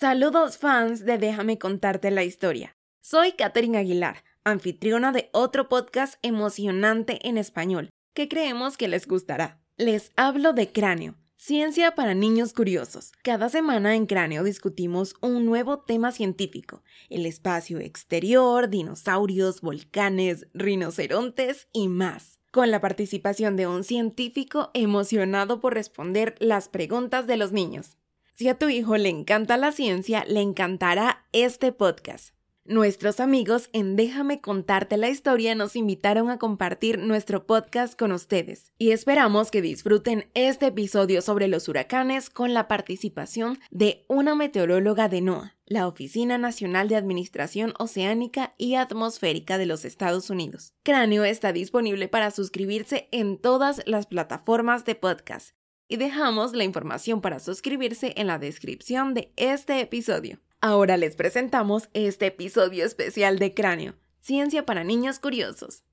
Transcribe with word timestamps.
Saludos 0.00 0.58
fans 0.58 1.04
de 1.04 1.18
Déjame 1.18 1.58
contarte 1.58 2.12
la 2.12 2.22
historia. 2.22 2.76
Soy 3.00 3.32
Katherine 3.32 3.78
Aguilar, 3.78 4.22
anfitriona 4.44 5.10
de 5.10 5.28
otro 5.32 5.68
podcast 5.68 6.14
emocionante 6.22 7.18
en 7.26 7.36
español 7.36 7.90
que 8.14 8.28
creemos 8.28 8.76
que 8.76 8.86
les 8.86 9.08
gustará. 9.08 9.60
Les 9.76 10.12
hablo 10.14 10.52
de 10.52 10.70
Cráneo, 10.70 11.16
ciencia 11.36 11.96
para 11.96 12.14
niños 12.14 12.52
curiosos. 12.52 13.10
Cada 13.24 13.48
semana 13.48 13.96
en 13.96 14.06
Cráneo 14.06 14.44
discutimos 14.44 15.16
un 15.20 15.44
nuevo 15.44 15.80
tema 15.80 16.12
científico, 16.12 16.84
el 17.10 17.26
espacio 17.26 17.80
exterior, 17.80 18.68
dinosaurios, 18.68 19.62
volcanes, 19.62 20.46
rinocerontes 20.54 21.66
y 21.72 21.88
más 21.88 22.38
con 22.52 22.70
la 22.70 22.80
participación 22.80 23.56
de 23.56 23.66
un 23.66 23.82
científico 23.82 24.70
emocionado 24.74 25.60
por 25.60 25.74
responder 25.74 26.36
las 26.38 26.68
preguntas 26.68 27.26
de 27.26 27.36
los 27.36 27.50
niños. 27.50 27.96
Si 28.38 28.46
a 28.46 28.56
tu 28.56 28.68
hijo 28.68 28.96
le 28.96 29.08
encanta 29.08 29.56
la 29.56 29.72
ciencia, 29.72 30.24
le 30.28 30.40
encantará 30.40 31.26
este 31.32 31.72
podcast. 31.72 32.36
Nuestros 32.64 33.18
amigos 33.18 33.68
en 33.72 33.96
Déjame 33.96 34.40
contarte 34.40 34.96
la 34.96 35.08
historia 35.08 35.56
nos 35.56 35.74
invitaron 35.74 36.30
a 36.30 36.38
compartir 36.38 37.00
nuestro 37.00 37.48
podcast 37.48 37.98
con 37.98 38.12
ustedes 38.12 38.72
y 38.78 38.92
esperamos 38.92 39.50
que 39.50 39.60
disfruten 39.60 40.30
este 40.34 40.66
episodio 40.66 41.20
sobre 41.20 41.48
los 41.48 41.68
huracanes 41.68 42.30
con 42.30 42.54
la 42.54 42.68
participación 42.68 43.58
de 43.72 44.04
una 44.06 44.36
meteoróloga 44.36 45.08
de 45.08 45.20
NOAA, 45.20 45.56
la 45.66 45.88
Oficina 45.88 46.38
Nacional 46.38 46.86
de 46.86 46.94
Administración 46.94 47.74
Oceánica 47.80 48.54
y 48.56 48.76
Atmosférica 48.76 49.58
de 49.58 49.66
los 49.66 49.84
Estados 49.84 50.30
Unidos. 50.30 50.74
Cráneo 50.84 51.24
está 51.24 51.52
disponible 51.52 52.06
para 52.06 52.30
suscribirse 52.30 53.08
en 53.10 53.36
todas 53.36 53.82
las 53.84 54.06
plataformas 54.06 54.84
de 54.84 54.94
podcast 54.94 55.57
y 55.88 55.96
dejamos 55.96 56.52
la 56.52 56.64
información 56.64 57.20
para 57.20 57.40
suscribirse 57.40 58.12
en 58.16 58.26
la 58.26 58.38
descripción 58.38 59.14
de 59.14 59.32
este 59.36 59.80
episodio. 59.80 60.38
Ahora 60.60 60.96
les 60.96 61.16
presentamos 61.16 61.88
este 61.94 62.26
episodio 62.26 62.84
especial 62.84 63.38
de 63.38 63.54
Cráneo, 63.54 63.94
Ciencia 64.20 64.66
para 64.66 64.84
Niños 64.84 65.18
Curiosos. 65.18 65.84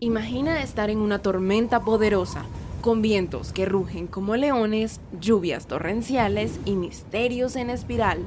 Imagina 0.00 0.62
estar 0.62 0.90
en 0.90 0.98
una 0.98 1.18
tormenta 1.18 1.80
poderosa, 1.80 2.44
con 2.80 3.02
vientos 3.02 3.52
que 3.52 3.66
rugen 3.66 4.06
como 4.06 4.36
leones, 4.36 5.00
lluvias 5.20 5.66
torrenciales 5.66 6.60
y 6.64 6.76
misterios 6.76 7.56
en 7.56 7.70
espiral. 7.70 8.24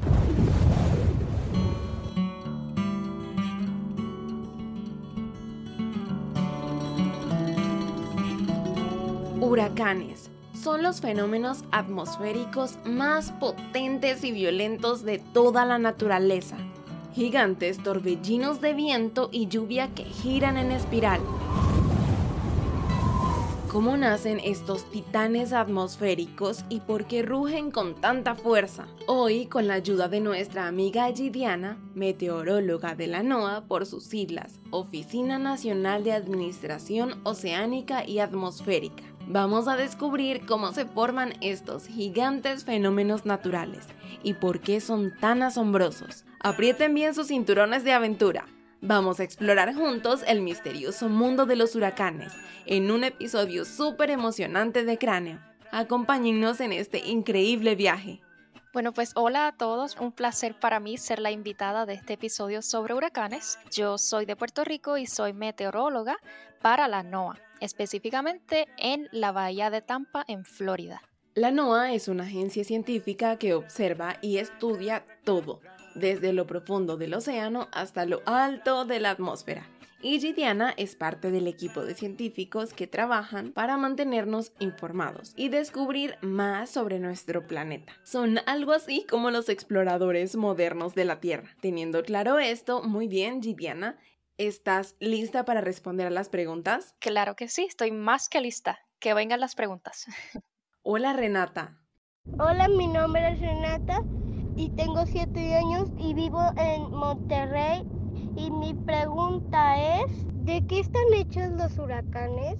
Huracanes 9.42 10.30
son 10.53 10.84
los 10.84 11.02
fenómenos 11.02 11.64
atmosféricos 11.72 12.78
más 12.86 13.31
potentes 13.31 14.23
y 14.23 14.31
violentos 14.31 15.03
de 15.03 15.17
toda 15.17 15.66
la 15.66 15.80
naturaleza. 15.80 16.58
Gigantes 17.16 17.81
torbellinos 17.81 18.62
de 18.62 18.75
viento 18.75 19.30
y 19.31 19.47
lluvia 19.47 19.89
que 19.95 20.03
giran 20.03 20.58
en 20.58 20.72
espiral. 20.72 21.22
¿Cómo 23.72 23.97
nacen 23.97 24.39
estos 24.44 24.84
titanes 24.92 25.53
atmosféricos 25.53 26.64
y 26.69 26.81
por 26.81 27.06
qué 27.06 27.23
rugen 27.23 27.72
con 27.72 27.95
tanta 27.95 28.36
fuerza? 28.36 28.86
Hoy, 29.08 29.47
con 29.47 29.66
la 29.66 29.75
ayuda 29.75 30.08
de 30.08 30.19
nuestra 30.19 30.67
amiga 30.67 31.12
Gidiana, 31.12 31.80
meteoróloga 31.95 32.95
de 32.95 33.08
la 33.08 33.23
NOAA 33.23 33.62
por 33.62 33.86
sus 33.86 34.03
siglas, 34.03 34.59
Oficina 34.69 35.39
Nacional 35.39 36.03
de 36.03 36.12
Administración 36.12 37.22
Oceánica 37.23 38.06
y 38.06 38.19
Atmosférica, 38.19 39.03
Vamos 39.27 39.67
a 39.67 39.77
descubrir 39.77 40.45
cómo 40.45 40.73
se 40.73 40.86
forman 40.86 41.33
estos 41.41 41.88
gigantes 41.88 42.66
fenómenos 42.66 43.25
naturales 43.25 43.88
y 44.23 44.33
por 44.33 44.59
qué 44.59 44.81
son 44.81 45.13
tan 45.19 45.41
asombrosos. 45.44 46.25
Aprieten 46.39 46.94
bien 46.94 47.13
sus 47.13 47.28
cinturones 47.28 47.83
de 47.83 47.94
aventura. 47.94 48.46
Vamos 48.81 49.19
a 49.19 49.23
explorar 49.23 49.73
juntos 49.75 50.23
el 50.28 50.41
misterioso 50.41 51.07
mundo 51.07 51.46
de 51.46 51.56
los 51.56 51.75
huracanes 51.75 52.34
en 52.66 52.91
un 52.91 53.03
episodio 53.03 53.63
súper 53.63 54.09
emocionante 54.09 54.84
de 54.84 54.97
Cráneo. 54.97 55.40
Acompáñennos 55.72 56.59
en 56.59 56.73
este 56.73 57.00
increíble 57.00 57.75
viaje. 57.75 58.22
Bueno, 58.73 58.94
pues 58.94 59.12
hola 59.16 59.47
a 59.47 59.51
todos, 59.51 59.97
un 60.00 60.13
placer 60.13 60.57
para 60.57 60.79
mí 60.79 60.97
ser 60.97 61.19
la 61.19 61.29
invitada 61.29 61.85
de 61.85 61.94
este 61.94 62.13
episodio 62.13 62.62
sobre 62.62 62.94
huracanes. 62.94 63.59
Yo 63.69 63.97
soy 63.97 64.25
de 64.25 64.38
Puerto 64.38 64.63
Rico 64.63 64.97
y 64.97 65.06
soy 65.06 65.34
meteoróloga 65.34 66.17
para 66.61 66.88
la 66.88 67.03
NOAA 67.03 67.39
específicamente 67.61 68.67
en 68.77 69.07
la 69.11 69.31
bahía 69.31 69.69
de 69.69 69.81
Tampa, 69.81 70.25
en 70.27 70.44
Florida. 70.44 71.01
La 71.33 71.51
NOAA 71.51 71.94
es 71.94 72.09
una 72.09 72.23
agencia 72.23 72.66
científica 72.66 73.38
que 73.38 73.53
observa 73.53 74.17
y 74.22 74.38
estudia 74.38 75.05
todo, 75.23 75.61
desde 75.95 76.33
lo 76.33 76.45
profundo 76.45 76.97
del 76.97 77.13
océano 77.13 77.69
hasta 77.72 78.05
lo 78.05 78.22
alto 78.25 78.83
de 78.83 78.99
la 78.99 79.11
atmósfera. 79.11 79.66
Y 80.03 80.19
Gidiana 80.19 80.73
es 80.77 80.95
parte 80.95 81.29
del 81.29 81.45
equipo 81.45 81.85
de 81.85 81.94
científicos 81.94 82.73
que 82.73 82.88
trabajan 82.88 83.51
para 83.51 83.78
mantenernos 83.78 84.51
informados 84.57 85.33
y 85.35 85.49
descubrir 85.49 86.17
más 86.22 86.72
sobre 86.72 86.97
nuestro 86.97 87.45
planeta. 87.45 87.93
Son 88.03 88.39
algo 88.47 88.72
así 88.72 89.05
como 89.07 89.29
los 89.29 89.47
exploradores 89.47 90.35
modernos 90.35 90.95
de 90.95 91.05
la 91.05 91.19
Tierra. 91.19 91.55
Teniendo 91.61 92.01
claro 92.01 92.39
esto, 92.39 92.81
muy 92.81 93.07
bien, 93.07 93.43
Gidiana, 93.43 93.99
¿Estás 94.47 94.96
lista 95.00 95.46
para 95.46 95.62
responder 95.62 96.07
a 96.07 96.09
las 96.09 96.28
preguntas? 96.28 96.96
Claro 96.97 97.35
que 97.35 97.47
sí, 97.47 97.66
estoy 97.66 97.91
más 97.91 98.28
que 98.28 98.41
lista. 98.41 98.79
Que 98.97 99.13
vengan 99.13 99.40
las 99.40 99.53
preguntas. 99.53 100.07
Hola 100.81 101.13
Renata. 101.13 101.79
Hola, 102.40 102.68
mi 102.68 102.88
nombre 102.88 103.34
es 103.34 103.40
Renata 103.40 104.00
y 104.56 104.72
tengo 104.72 105.06
siete 105.06 105.53
años 105.53 105.90
y 106.00 106.16
vivo 106.16 106.41
en 106.57 106.90
Monterrey. 106.90 107.84
Y 108.35 108.50
mi 108.50 108.74
pregunta 108.74 110.00
es, 110.00 110.06
¿de 110.44 110.66
qué 110.66 110.79
están 110.79 111.13
hechos 111.13 111.52
los 111.52 111.78
huracanes? 111.78 112.58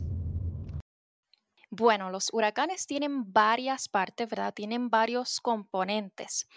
Bueno, 1.72 2.12
los 2.12 2.32
huracanes 2.32 2.86
tienen 2.86 3.34
varias 3.34 3.90
partes, 3.90 4.30
¿verdad? 4.30 4.54
Tienen 4.54 4.92
varios 4.92 5.42
componentes. 5.42 6.48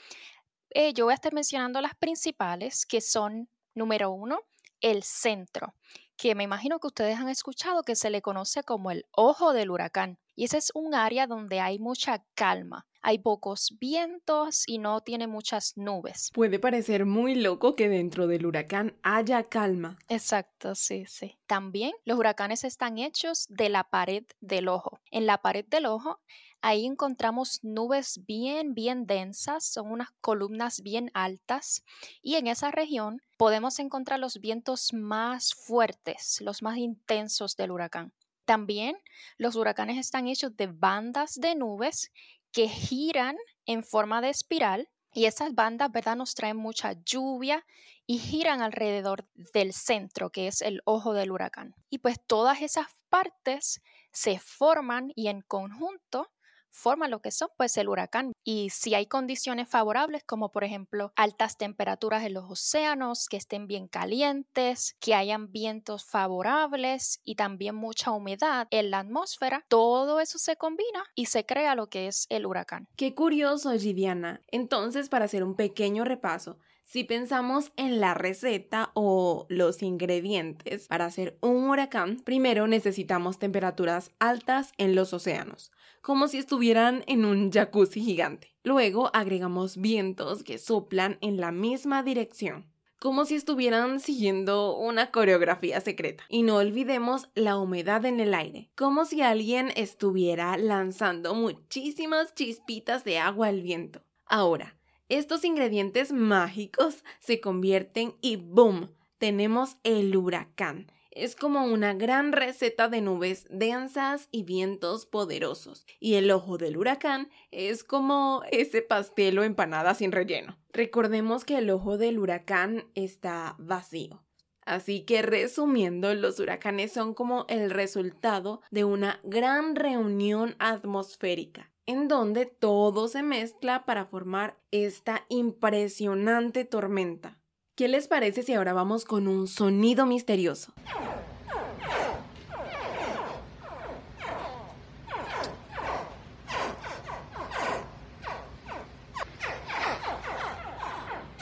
Eh, 0.69 0.93
yo 0.93 1.06
voy 1.06 1.12
a 1.12 1.15
estar 1.15 1.33
mencionando 1.33 1.81
las 1.81 1.95
principales, 1.95 2.85
que 2.85 3.01
son, 3.01 3.49
número 3.75 4.11
uno, 4.11 4.39
el 4.84 5.03
centro, 5.03 5.75
que 6.17 6.34
me 6.34 6.45
imagino 6.45 6.78
que 6.78 6.89
ustedes 6.89 7.19
han 7.19 7.28
escuchado 7.28 7.83
que 7.83 7.97
se 7.97 8.11
le 8.11 8.21
conoce 8.21 8.62
como 8.62 8.91
el 8.91 9.06
ojo 9.12 9.55
del 9.55 9.71
huracán. 9.71 10.19
Y 10.37 10.45
ese 10.45 10.59
es 10.59 10.72
un 10.75 10.95
área 10.95 11.27
donde 11.27 11.61
hay 11.61 11.78
mucha 11.78 12.22
calma. 12.34 12.87
Hay 13.00 13.19
pocos 13.19 13.77
vientos 13.81 14.65
y 14.67 14.78
no 14.78 15.00
tiene 15.00 15.27
muchas 15.27 15.77
nubes. 15.77 16.31
Puede 16.34 16.59
parecer 16.59 17.06
muy 17.06 17.34
loco 17.34 17.77
que 17.77 17.89
dentro 17.89 18.27
del 18.27 18.44
huracán 18.44 18.99
haya 19.03 19.44
calma. 19.44 19.99
Exacto, 20.09 20.75
sí, 20.75 21.05
sí. 21.06 21.39
También 21.47 21.93
los 22.05 22.19
huracanes 22.19 22.65
están 22.65 22.99
hechos 22.99 23.47
de 23.49 23.71
la 23.71 23.84
pared 23.84 24.25
del 24.41 24.69
ojo. 24.69 25.00
En 25.11 25.27
la 25.27 25.39
pared 25.39 25.65
del 25.67 25.87
ojo 25.87 26.21
Ahí 26.67 26.87
encontramos 26.87 27.63
nubes 27.63 28.25
bien, 28.27 28.73
bien 28.73 29.05
densas, 29.07 29.67
son 29.67 29.93
unas 29.93 30.09
columnas 30.23 30.81
bien 30.81 31.11
altas 31.13 31.85
y 32.23 32.37
en 32.37 32.47
esa 32.47 32.71
región 32.71 33.21
podemos 33.37 33.79
encontrar 33.81 34.19
los 34.19 34.41
vientos 34.41 34.95
más 34.95 35.53
fuertes, 35.53 36.41
los 36.41 36.63
más 36.63 36.79
intensos 36.79 37.57
del 37.57 37.71
huracán. 37.71 38.15
También 38.47 38.97
los 39.37 39.57
huracanes 39.57 39.99
están 39.99 40.27
hechos 40.27 40.57
de 40.57 40.69
bandas 40.69 41.35
de 41.35 41.55
nubes 41.55 42.11
que 42.51 42.67
giran 42.67 43.37
en 43.67 43.85
forma 43.85 44.23
de 44.23 44.31
espiral 44.31 44.89
y 45.13 45.27
esas 45.27 45.55
bandas, 45.55 45.93
¿verdad? 45.93 46.17
Nos 46.17 46.35
traen 46.35 46.57
mucha 46.57 46.95
lluvia 47.05 47.67
y 48.07 48.17
giran 48.17 48.63
alrededor 48.63 49.29
del 49.53 49.75
centro, 49.75 50.31
que 50.31 50.47
es 50.47 50.63
el 50.63 50.81
ojo 50.87 51.13
del 51.13 51.31
huracán. 51.31 51.75
Y 51.91 51.99
pues 51.99 52.17
todas 52.27 52.63
esas 52.63 52.87
partes 53.11 53.83
se 54.13 54.39
forman 54.39 55.13
y 55.15 55.29
en 55.29 55.43
conjunto 55.43 56.31
forma 56.75 57.09
lo 57.09 57.21
que 57.21 57.31
son 57.31 57.49
pues 57.56 57.76
el 57.76 57.88
huracán. 57.88 58.32
Y 58.44 58.71
si 58.71 58.94
hay 58.94 59.06
condiciones 59.06 59.69
favorables, 59.69 60.25
como 60.25 60.50
por 60.50 60.65
ejemplo 60.65 61.12
altas 61.17 61.56
temperaturas 61.56 62.25
en 62.25 62.35
los 62.35 62.50
océanos, 62.50 63.29
que 63.29 63.37
estén 63.37 63.67
bien 63.67 63.88
calientes, 63.88 64.97
que 65.00 65.15
hayan 65.15 65.50
vientos 65.50 66.05
favorables 66.05 67.21
y 67.25 67.37
también 67.37 67.75
mucha 67.75 68.11
humedad 68.11 68.67
en 68.71 68.91
la 68.91 68.99
atmósfera, 68.99 69.65
todo 69.69 70.21
eso 70.21 70.38
se 70.38 70.56
combina 70.56 71.05
y 71.15 71.26
se 71.26 71.47
crea 71.47 71.75
lo 71.75 71.88
que 71.88 72.09
es 72.09 72.26
el 72.29 72.47
huracán. 72.47 72.88
Qué 72.97 73.15
curioso, 73.15 73.73
Gidiana. 73.73 74.43
Entonces, 74.49 75.09
para 75.09 75.26
hacer 75.26 75.44
un 75.44 75.55
pequeño 75.55 76.05
repaso, 76.05 76.59
si 76.85 77.03
pensamos 77.03 77.73
en 77.76 77.99
la 77.99 78.15
receta 78.15 78.91
o 78.94 79.47
los 79.49 79.82
ingredientes 79.82 80.87
para 80.87 81.06
hacer 81.06 81.38
un 81.41 81.69
huracán, 81.71 82.21
primero 82.25 82.67
necesitamos 82.67 83.38
temperaturas 83.38 84.11
altas 84.19 84.73
en 84.76 84.94
los 84.94 85.12
océanos, 85.15 85.73
como 86.05 86.29
si 86.29 86.37
estuvieran 86.37 87.03
en 87.06 87.25
un 87.25 87.51
jacuzzi 87.51 88.03
gigante. 88.03 88.55
Luego 88.62 89.11
agregamos 89.15 89.79
vientos 89.79 90.45
que 90.45 90.59
soplan 90.59 91.17
en 91.23 91.39
la 91.39 91.51
misma 91.51 92.03
dirección. 92.03 92.71
como 93.01 93.27
si 93.27 93.35
estuvieran 93.35 94.01
siguiendo 94.01 94.77
una 94.79 95.11
coreografía 95.11 95.79
secreta. 95.83 96.25
Y 96.31 96.43
no 96.43 96.56
olvidemos 96.56 97.29
la 97.35 97.59
humedad 97.59 98.06
en 98.06 98.19
el 98.19 98.33
aire, 98.33 98.71
como 98.77 99.05
si 99.05 99.21
alguien 99.21 99.71
estuviera 99.77 100.56
lanzando 100.56 101.35
muchísimas 101.35 102.35
chispitas 102.35 103.05
de 103.05 103.19
agua 103.19 103.49
al 103.49 103.61
viento. 103.61 104.00
Ahora, 104.25 104.79
estos 105.11 105.45
ingredientes 105.45 106.12
mágicos 106.12 107.05
se 107.21 107.43
convierten 107.43 108.15
y 108.23 108.37
¡boom! 108.37 108.91
Tenemos 109.19 109.77
el 109.83 110.17
huracán, 110.17 110.91
es 111.14 111.37
como 111.37 111.64
una 111.64 111.94
gran 111.94 112.32
receta 112.32 112.88
de 112.88 113.00
nubes 113.00 113.46
densas 113.50 114.28
y 114.31 114.43
vientos 114.43 115.06
poderosos. 115.06 115.87
Y 116.00 116.14
el 116.14 116.31
ojo 116.31 116.58
del 116.58 116.76
huracán 116.76 117.31
es 117.50 117.84
como 117.84 118.43
ese 118.50 118.82
pastel 118.82 119.38
o 119.38 119.44
empanada 119.44 119.94
sin 119.94 120.12
relleno. 120.12 120.58
Recordemos 120.72 121.44
que 121.44 121.58
el 121.58 121.70
ojo 121.70 121.99
del 121.99 122.19
huracán 122.19 122.84
está 122.94 123.55
vacío. 123.58 124.25
Así 124.66 125.02
que 125.02 125.22
resumiendo, 125.22 126.14
los 126.14 126.40
huracanes 126.40 126.93
son 126.93 127.14
como 127.14 127.44
el 127.49 127.70
resultado 127.70 128.62
de 128.70 128.84
una 128.84 129.20
gran 129.22 129.76
reunión 129.76 130.56
atmosférica, 130.58 131.70
en 131.87 132.08
donde 132.08 132.46
todo 132.46 133.08
se 133.08 133.22
mezcla 133.22 133.84
para 133.84 134.06
formar 134.06 134.58
esta 134.70 135.26
impresionante 135.28 136.64
tormenta. 136.64 137.38
¿Qué 137.76 137.88
les 137.88 138.06
parece 138.06 138.44
si 138.44 138.55
ahora 138.55 138.73
vamos 138.73 139.05
con 139.05 139.26
un 139.26 139.49
sonido 139.49 140.06
misterioso? 140.06 140.73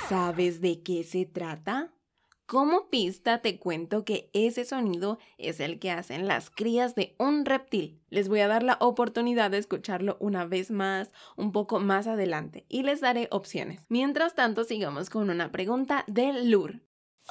¿Sabes 0.08 0.62
de 0.62 0.82
qué 0.82 1.04
se 1.04 1.26
trata? 1.26 1.92
Como 2.52 2.90
pista 2.90 3.38
te 3.38 3.58
cuento 3.58 4.04
que 4.04 4.28
ese 4.34 4.66
sonido 4.66 5.18
es 5.38 5.58
el 5.58 5.78
que 5.78 5.90
hacen 5.90 6.28
las 6.28 6.50
crías 6.50 6.94
de 6.94 7.14
un 7.18 7.46
reptil. 7.46 7.98
Les 8.10 8.28
voy 8.28 8.40
a 8.40 8.46
dar 8.46 8.62
la 8.62 8.76
oportunidad 8.78 9.50
de 9.50 9.56
escucharlo 9.56 10.18
una 10.20 10.44
vez 10.44 10.70
más, 10.70 11.12
un 11.38 11.50
poco 11.50 11.80
más 11.80 12.06
adelante, 12.06 12.66
y 12.68 12.82
les 12.82 13.00
daré 13.00 13.28
opciones. 13.30 13.86
Mientras 13.88 14.34
tanto, 14.34 14.64
sigamos 14.64 15.08
con 15.08 15.30
una 15.30 15.50
pregunta 15.50 16.04
de 16.08 16.44
Lur. 16.44 16.82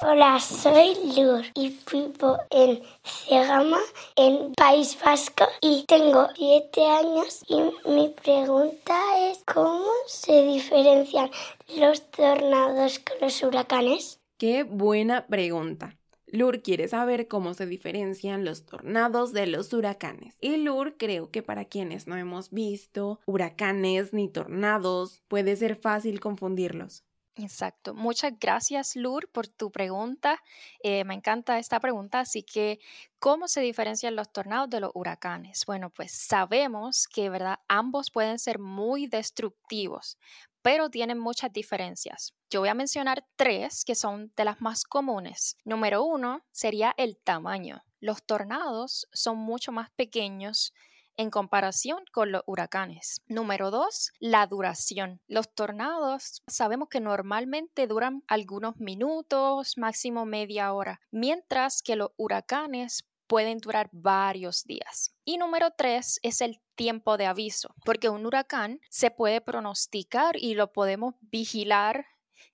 Hola, 0.02 0.40
soy 0.40 0.96
Lur 1.16 1.46
y 1.54 1.78
vivo 1.92 2.40
en 2.50 2.82
Cegama, 3.04 3.78
en 4.16 4.54
País 4.56 4.98
Vasco, 5.06 5.46
y 5.62 5.84
tengo 5.84 6.30
siete 6.34 6.84
años. 6.88 7.44
Y 7.48 7.62
mi 7.88 8.10
pregunta 8.10 8.98
es: 9.30 9.44
¿cómo 9.46 9.86
se 10.08 10.48
diferencian 10.48 11.30
los 11.78 12.10
tornados 12.10 12.98
con 12.98 13.18
los 13.22 13.44
huracanes? 13.44 14.21
Qué 14.42 14.64
buena 14.64 15.28
pregunta. 15.28 16.00
Lur 16.26 16.64
quiere 16.64 16.88
saber 16.88 17.28
cómo 17.28 17.54
se 17.54 17.68
diferencian 17.68 18.44
los 18.44 18.66
tornados 18.66 19.34
de 19.34 19.46
los 19.46 19.72
huracanes. 19.72 20.36
Y 20.42 20.58
Lur 20.58 20.98
creo 20.98 21.30
que 21.30 21.44
para 21.44 21.66
quienes 21.66 22.08
no 22.08 22.18
hemos 22.18 22.50
visto 22.50 23.20
huracanes 23.28 24.14
ni 24.14 24.30
tornados, 24.30 25.22
puede 25.28 25.56
ser 25.58 25.76
fácil 25.76 26.20
confundirlos. 26.20 27.04
Exacto. 27.36 27.94
Muchas 27.94 28.34
gracias, 28.40 28.96
Lur, 28.96 29.30
por 29.32 29.48
tu 29.48 29.72
pregunta. 29.72 30.40
Eh, 30.84 31.04
me 31.06 31.14
encanta 31.14 31.60
esta 31.60 31.80
pregunta. 31.80 32.22
Así 32.22 32.42
que, 32.44 32.80
¿cómo 33.20 33.48
se 33.48 33.62
diferencian 33.62 34.16
los 34.16 34.32
tornados 34.34 34.70
de 34.70 34.80
los 34.80 34.92
huracanes? 34.96 35.66
Bueno, 35.68 35.92
pues 35.92 36.12
sabemos 36.12 37.08
que, 37.08 37.30
¿verdad? 37.30 37.60
Ambos 37.68 38.12
pueden 38.12 38.38
ser 38.38 38.60
muy 38.60 39.08
destructivos, 39.08 40.18
pero 40.62 40.90
tienen 40.90 41.20
muchas 41.20 41.52
diferencias. 41.52 42.34
Yo 42.50 42.60
voy 42.60 42.70
a 42.70 42.74
mencionar 42.74 43.26
tres 43.36 43.84
que 43.86 43.96
son 43.96 44.32
de 44.36 44.46
las 44.46 44.62
más 44.62 44.84
comunes. 44.84 45.58
Número 45.64 46.04
uno 46.04 46.44
sería 46.52 46.94
el 46.98 47.18
tamaño. 47.18 47.84
Los 48.00 48.24
tornados 48.24 49.08
son 49.14 49.38
mucho 49.38 49.72
más 49.72 49.90
pequeños 49.92 50.74
en 51.18 51.30
comparación 51.30 52.04
con 52.12 52.32
los 52.32 52.42
huracanes. 52.46 53.22
Número 53.28 53.70
dos, 53.70 54.12
la 54.20 54.48
duración. 54.48 55.22
Los 55.28 55.54
tornados 55.54 56.42
sabemos 56.48 56.90
que 56.90 57.00
normalmente 57.00 57.86
duran 57.88 58.24
algunos 58.28 58.78
minutos, 58.78 59.78
máximo 59.78 60.26
media 60.26 60.74
hora, 60.74 61.00
mientras 61.12 61.82
que 61.82 61.96
los 61.96 62.10
huracanes 62.18 63.04
pueden 63.32 63.60
durar 63.60 63.88
varios 63.94 64.66
días. 64.66 65.16
Y 65.24 65.38
número 65.38 65.72
tres 65.72 66.20
es 66.22 66.42
el 66.42 66.60
tiempo 66.76 67.16
de 67.16 67.28
aviso, 67.28 67.74
porque 67.86 68.10
un 68.10 68.26
huracán 68.26 68.82
se 68.90 69.10
puede 69.10 69.40
pronosticar 69.40 70.36
y 70.36 70.54
lo 70.54 70.74
podemos 70.74 71.16
vigilar 71.22 72.06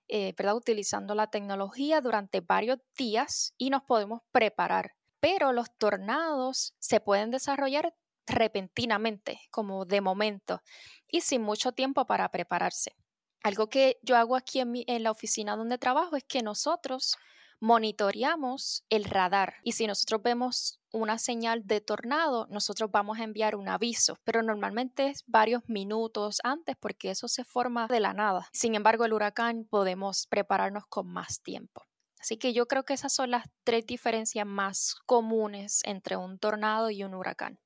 eh, 0.07 0.35
¿verdad? 0.38 0.56
utilizando 0.56 1.15
la 1.15 1.31
tecnología 1.31 2.00
durante 2.00 2.41
varios 2.41 2.77
días 2.95 3.56
y 3.57 3.71
nos 3.71 3.81
podemos 3.85 4.21
preparar. 4.31 4.91
Pero 5.19 5.51
los 5.51 5.75
tornados 5.79 6.75
se 6.77 7.00
pueden 7.00 7.31
desarrollar 7.31 7.95
repentinamente, 8.27 9.39
como 9.50 9.83
de 9.85 10.01
momento, 10.01 10.62
y 11.07 11.21
sin 11.21 11.41
mucho 11.41 11.71
tiempo 11.71 12.06
para 12.06 12.30
prepararse. 12.30 12.95
Algo 13.41 13.68
que 13.68 13.97
yo 14.03 14.15
hago 14.15 14.35
aquí 14.35 14.59
en, 14.59 14.73
en 14.85 15.01
la 15.01 15.09
oficina 15.09 15.56
donde 15.56 15.80
trabajo 15.80 16.18
es 16.18 16.23
que 16.23 16.44
nosotros 16.44 17.18
monitoreamos 17.59 18.86
el 18.89 19.06
radar 19.06 19.56
y 19.63 19.74
si 19.74 19.88
nosotros 19.88 20.21
vemos 20.21 20.80
una 20.92 21.18
señal 21.18 21.65
de 21.65 21.81
tornado, 21.81 22.48
nosotros 22.50 22.92
vamos 22.92 23.19
a 23.19 23.24
enviar 23.24 23.56
un 23.56 23.68
aviso, 23.68 24.18
pero 24.24 24.44
normalmente 24.44 25.07
es 25.07 25.24
varios 25.27 25.68
minutos 25.68 26.39
antes 26.44 26.75
porque 26.80 27.12
eso 27.12 27.27
se 27.27 27.44
forma 27.44 27.88
de 27.88 28.00
la 28.00 28.13
nada. 28.13 28.48
Sin 28.54 28.75
embargo, 28.75 29.06
el 29.06 29.13
huracán 29.13 29.65
podemos 29.69 30.27
prepararnos 30.27 30.86
con 30.88 31.07
más 31.07 31.42
tiempo. 31.42 31.86
Así 32.19 32.38
que 32.38 32.54
yo 32.54 32.68
creo 32.68 32.83
que 32.83 32.94
esas 32.94 33.13
son 33.13 33.31
las 33.31 33.45
tres 33.63 33.86
diferencias 33.86 34.45
más 34.45 34.95
comunes 35.06 35.81
entre 35.83 36.18
un 36.18 36.39
tornado 36.39 36.89
y 36.89 37.04
un 37.04 37.13
huracán. 37.13 37.59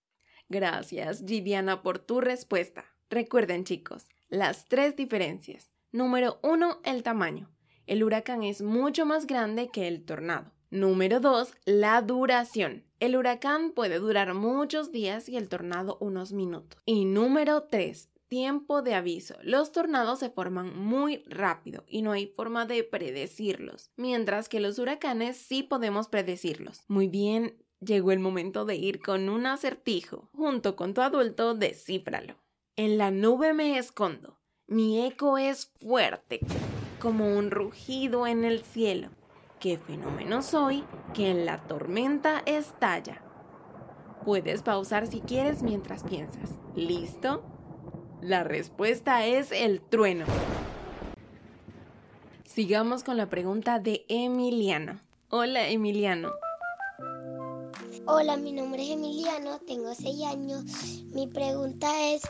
Gracias, 0.50 1.24
Viviana, 1.24 1.82
por 1.82 2.00
tu 2.00 2.20
respuesta. 2.20 2.86
Recuerden, 3.10 3.64
chicos, 3.64 4.08
las 4.28 4.68
tres 4.68 4.96
diferencias. 4.96 5.72
Número 5.92 6.40
uno, 6.44 6.82
el 6.84 7.04
tamaño 7.04 7.50
el 7.88 8.04
huracán 8.04 8.44
es 8.44 8.62
mucho 8.62 9.06
más 9.06 9.28
grande 9.28 9.70
que 9.70 9.88
el 9.88 10.04
tornado. 10.04 10.52
Número 10.70 11.20
2. 11.20 11.54
La 11.66 12.02
duración. 12.02 12.86
El 13.02 13.18
huracán 13.18 13.72
puede 13.72 14.00
durar 14.00 14.34
muchos 14.34 14.92
días 14.92 15.28
y 15.28 15.36
el 15.36 15.50
tornado 15.50 15.98
unos 16.00 16.32
minutos. 16.32 16.80
Y 16.86 17.04
número 17.04 17.64
3. 17.64 18.10
Tiempo 18.30 18.82
de 18.82 18.94
aviso. 18.94 19.36
Los 19.44 19.74
tornados 19.74 20.20
se 20.20 20.30
forman 20.30 20.74
muy 20.78 21.26
rápido 21.28 21.84
y 21.88 22.04
no 22.04 22.14
hay 22.14 22.28
forma 22.28 22.66
de 22.66 22.86
predecirlos, 22.86 23.90
mientras 23.98 24.48
que 24.48 24.62
los 24.62 24.80
huracanes 24.80 25.36
sí 25.36 25.64
podemos 25.64 26.08
predecirlos. 26.08 26.86
Muy 26.88 27.10
bien, 27.10 27.58
llegó 27.82 28.14
el 28.14 28.20
momento 28.20 28.64
de 28.64 28.78
ir 28.78 29.02
con 29.02 29.28
un 29.28 29.48
acertijo. 29.48 30.30
Junto 30.32 30.78
con 30.78 30.94
tu 30.94 31.02
adulto, 31.02 31.54
descífralo. 31.54 32.36
En 32.78 32.98
la 32.98 33.12
nube 33.12 33.54
me 33.54 33.78
escondo. 33.78 34.40
Mi 34.68 35.06
eco 35.06 35.38
es 35.38 35.74
fuerte 35.82 36.40
como 37.02 37.26
un 37.36 37.50
rugido 37.52 38.28
en 38.28 38.46
el 38.46 38.64
cielo. 38.64 39.10
¿Qué 39.60 39.78
fenómeno 39.78 40.42
soy 40.42 40.84
que 41.14 41.32
en 41.32 41.46
la 41.46 41.58
tormenta 41.58 42.44
estalla? 42.46 43.22
Puedes 44.24 44.62
pausar 44.62 45.08
si 45.08 45.20
quieres 45.20 45.64
mientras 45.64 46.04
piensas. 46.04 46.52
¿Listo? 46.76 47.44
La 48.22 48.44
respuesta 48.44 49.26
es 49.26 49.52
el 49.52 49.82
trueno. 49.82 50.26
Sigamos 52.46 53.04
con 53.04 53.18
la 53.18 53.30
pregunta 53.30 53.80
de 53.80 54.06
Emiliano. 54.08 55.00
Hola 55.30 55.70
Emiliano. 55.70 56.30
Hola, 58.06 58.36
mi 58.38 58.52
nombre 58.52 58.84
es 58.84 58.92
Emiliano, 58.92 59.60
tengo 59.60 59.94
6 59.94 60.24
años. 60.26 60.64
Mi 61.14 61.28
pregunta 61.28 61.88
es, 62.12 62.22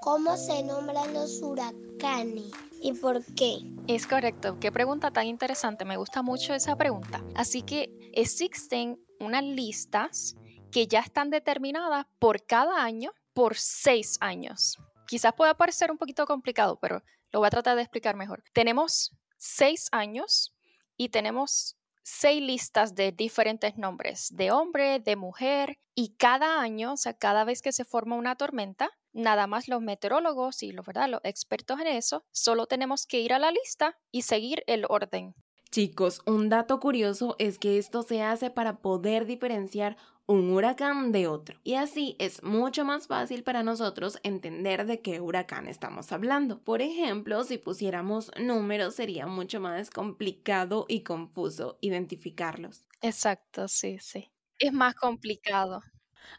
¿cómo 0.00 0.36
se 0.36 0.62
nombran 0.62 1.14
los 1.14 1.40
huracanes 1.40 2.69
y 2.80 2.92
por 2.92 3.24
qué? 3.34 3.58
Es 3.86 4.06
correcto. 4.06 4.58
Qué 4.60 4.72
pregunta 4.72 5.10
tan 5.10 5.26
interesante. 5.26 5.84
Me 5.84 5.96
gusta 5.96 6.22
mucho 6.22 6.54
esa 6.54 6.76
pregunta. 6.76 7.22
Así 7.34 7.62
que 7.62 7.90
existen 8.12 8.98
unas 9.18 9.44
listas 9.44 10.36
que 10.70 10.86
ya 10.86 11.00
están 11.00 11.30
determinadas 11.30 12.06
por 12.18 12.44
cada 12.46 12.82
año 12.82 13.12
por 13.32 13.56
seis 13.56 14.16
años. 14.20 14.78
Quizás 15.06 15.32
pueda 15.34 15.54
parecer 15.56 15.90
un 15.90 15.98
poquito 15.98 16.26
complicado, 16.26 16.78
pero 16.80 17.02
lo 17.32 17.40
voy 17.40 17.46
a 17.46 17.50
tratar 17.50 17.76
de 17.76 17.82
explicar 17.82 18.16
mejor. 18.16 18.42
Tenemos 18.52 19.12
seis 19.36 19.88
años 19.92 20.54
y 20.96 21.08
tenemos 21.08 21.76
seis 22.02 22.42
listas 22.42 22.94
de 22.94 23.12
diferentes 23.12 23.76
nombres, 23.76 24.28
de 24.34 24.50
hombre, 24.50 25.00
de 25.00 25.16
mujer, 25.16 25.78
y 25.94 26.14
cada 26.16 26.60
año, 26.60 26.94
o 26.94 26.96
sea, 26.96 27.14
cada 27.14 27.44
vez 27.44 27.62
que 27.62 27.72
se 27.72 27.84
forma 27.84 28.16
una 28.16 28.36
tormenta, 28.36 28.90
nada 29.12 29.46
más 29.46 29.68
los 29.68 29.80
meteorólogos 29.82 30.62
y 30.62 30.72
los, 30.72 30.86
¿verdad? 30.86 31.08
los 31.08 31.20
expertos 31.24 31.80
en 31.80 31.88
eso, 31.88 32.24
solo 32.32 32.66
tenemos 32.66 33.06
que 33.06 33.20
ir 33.20 33.32
a 33.32 33.38
la 33.38 33.50
lista 33.52 33.98
y 34.10 34.22
seguir 34.22 34.62
el 34.66 34.84
orden. 34.88 35.34
Chicos, 35.70 36.20
un 36.26 36.48
dato 36.48 36.80
curioso 36.80 37.36
es 37.38 37.58
que 37.58 37.78
esto 37.78 38.02
se 38.02 38.22
hace 38.22 38.50
para 38.50 38.78
poder 38.82 39.24
diferenciar 39.26 39.96
un 40.26 40.50
huracán 40.50 41.12
de 41.12 41.26
otro. 41.28 41.58
Y 41.64 41.74
así 41.74 42.16
es 42.18 42.42
mucho 42.42 42.84
más 42.84 43.06
fácil 43.06 43.42
para 43.44 43.62
nosotros 43.62 44.18
entender 44.24 44.86
de 44.86 45.00
qué 45.00 45.20
huracán 45.20 45.66
estamos 45.68 46.10
hablando. 46.12 46.62
Por 46.62 46.82
ejemplo, 46.82 47.42
si 47.44 47.58
pusiéramos 47.58 48.30
números 48.40 48.94
sería 48.96 49.26
mucho 49.26 49.60
más 49.60 49.90
complicado 49.90 50.86
y 50.88 51.02
confuso 51.02 51.78
identificarlos. 51.80 52.86
Exacto, 53.02 53.68
sí, 53.68 53.98
sí. 53.98 54.32
Es 54.58 54.72
más 54.72 54.94
complicado. 54.94 55.82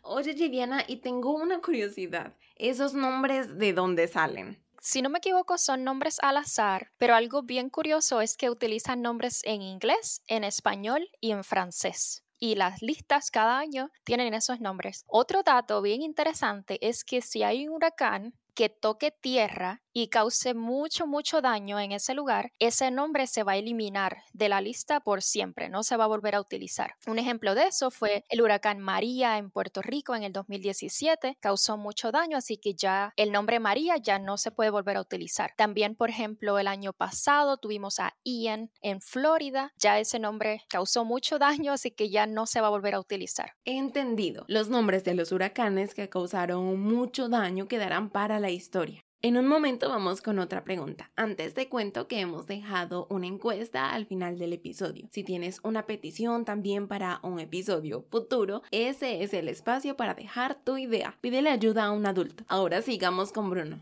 Oye, 0.03 0.33
Liliana, 0.33 0.83
y 0.87 0.97
tengo 0.97 1.31
una 1.31 1.59
curiosidad. 1.61 2.35
¿Esos 2.55 2.93
nombres 2.93 3.57
de 3.57 3.73
dónde 3.73 4.07
salen? 4.07 4.63
Si 4.79 5.01
no 5.01 5.09
me 5.09 5.19
equivoco, 5.19 5.57
son 5.57 5.83
nombres 5.83 6.17
al 6.21 6.37
azar, 6.37 6.91
pero 6.97 7.13
algo 7.13 7.43
bien 7.43 7.69
curioso 7.69 8.21
es 8.21 8.35
que 8.35 8.49
utilizan 8.49 9.01
nombres 9.01 9.41
en 9.43 9.61
inglés, 9.61 10.23
en 10.27 10.43
español 10.43 11.07
y 11.19 11.31
en 11.31 11.43
francés 11.43 12.23
y 12.41 12.55
las 12.55 12.81
listas 12.81 13.29
cada 13.29 13.59
año 13.59 13.91
tienen 14.03 14.33
esos 14.33 14.59
nombres. 14.59 15.05
Otro 15.07 15.43
dato 15.43 15.81
bien 15.81 16.01
interesante 16.01 16.79
es 16.85 17.03
que 17.05 17.21
si 17.21 17.43
hay 17.43 17.67
un 17.67 17.75
huracán 17.75 18.33
que 18.55 18.67
toque 18.67 19.11
tierra 19.11 19.81
y 19.93 20.07
cause 20.07 20.53
mucho, 20.53 21.07
mucho 21.07 21.41
daño 21.41 21.79
en 21.79 21.91
ese 21.91 22.13
lugar, 22.13 22.51
ese 22.59 22.91
nombre 22.91 23.27
se 23.27 23.43
va 23.43 23.53
a 23.53 23.57
eliminar 23.57 24.23
de 24.33 24.49
la 24.49 24.61
lista 24.61 24.99
por 24.99 25.21
siempre, 25.21 25.69
no 25.69 25.83
se 25.83 25.97
va 25.97 26.05
a 26.05 26.07
volver 26.07 26.35
a 26.35 26.41
utilizar. 26.41 26.95
Un 27.07 27.19
ejemplo 27.19 27.55
de 27.55 27.67
eso 27.67 27.91
fue 27.91 28.23
el 28.29 28.41
huracán 28.41 28.79
María 28.79 29.37
en 29.37 29.51
Puerto 29.51 29.81
Rico 29.81 30.15
en 30.15 30.23
el 30.23 30.33
2017, 30.33 31.37
causó 31.39 31.77
mucho 31.77 32.11
daño, 32.11 32.37
así 32.37 32.57
que 32.57 32.73
ya 32.73 33.13
el 33.15 33.31
nombre 33.31 33.59
María 33.59 33.97
ya 33.97 34.19
no 34.19 34.37
se 34.37 34.51
puede 34.51 34.69
volver 34.69 34.97
a 34.97 35.01
utilizar. 35.01 35.53
También, 35.57 35.95
por 35.95 36.09
ejemplo, 36.09 36.59
el 36.59 36.67
año 36.67 36.93
pasado 36.93 37.57
tuvimos 37.57 37.99
a 37.99 38.15
Ian 38.23 38.71
en 38.81 39.01
Florida, 39.01 39.73
ya 39.77 39.99
ese 39.99 40.19
nombre 40.19 40.63
causó 40.69 41.05
mucho 41.05 41.39
daño, 41.39 41.73
así 41.73 41.91
que 41.91 42.09
ya 42.09 42.25
no 42.25 42.45
se 42.45 42.61
va 42.61 42.67
a 42.67 42.71
volver 42.71 42.95
a 42.95 42.99
utilizar. 42.99 43.53
Entendido. 43.65 44.45
Los 44.47 44.69
nombres 44.69 45.03
de 45.03 45.15
los 45.15 45.31
huracanes 45.31 45.93
que 45.93 46.09
causaron 46.09 46.79
mucho 46.79 47.29
daño 47.29 47.67
quedarán 47.67 48.09
para 48.09 48.39
la 48.39 48.49
historia. 48.49 49.03
En 49.23 49.37
un 49.37 49.45
momento 49.45 49.87
vamos 49.87 50.19
con 50.19 50.39
otra 50.39 50.63
pregunta. 50.63 51.11
Antes 51.15 51.53
te 51.53 51.69
cuento 51.69 52.07
que 52.07 52.19
hemos 52.19 52.47
dejado 52.47 53.05
una 53.11 53.27
encuesta 53.27 53.91
al 53.91 54.07
final 54.07 54.39
del 54.39 54.51
episodio. 54.51 55.07
Si 55.11 55.23
tienes 55.23 55.59
una 55.63 55.85
petición 55.85 56.43
también 56.43 56.87
para 56.87 57.19
un 57.21 57.39
episodio 57.39 58.03
futuro, 58.09 58.63
ese 58.71 59.21
es 59.21 59.35
el 59.35 59.47
espacio 59.47 59.95
para 59.95 60.15
dejar 60.15 60.55
tu 60.63 60.75
idea. 60.75 61.19
Pídele 61.21 61.51
ayuda 61.51 61.83
a 61.83 61.91
un 61.91 62.07
adulto. 62.07 62.45
Ahora 62.47 62.81
sigamos 62.81 63.31
con 63.31 63.51
Bruno. 63.51 63.79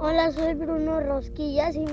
Hola, 0.00 0.32
soy 0.32 0.54
Bruno 0.54 0.98
Rosquillas 0.98 1.76
y, 1.76 1.84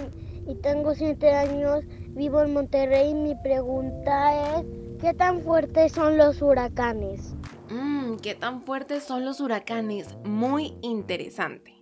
y 0.49 0.55
tengo 0.55 0.95
7 0.95 1.29
años. 1.29 1.83
Vivo 2.07 2.41
en 2.41 2.53
Monterrey. 2.53 3.13
Mi 3.13 3.35
pregunta 3.35 4.57
es, 4.57 4.65
¿qué 4.99 5.13
tan 5.13 5.41
fuertes 5.41 5.91
son 5.91 6.17
los 6.17 6.41
huracanes? 6.41 7.36
Mmm, 7.69 8.17
qué 8.17 8.35
tan 8.35 8.63
fuertes 8.63 9.03
son 9.03 9.25
los 9.25 9.39
huracanes. 9.39 10.15
Muy 10.23 10.77
interesante. 10.81 11.77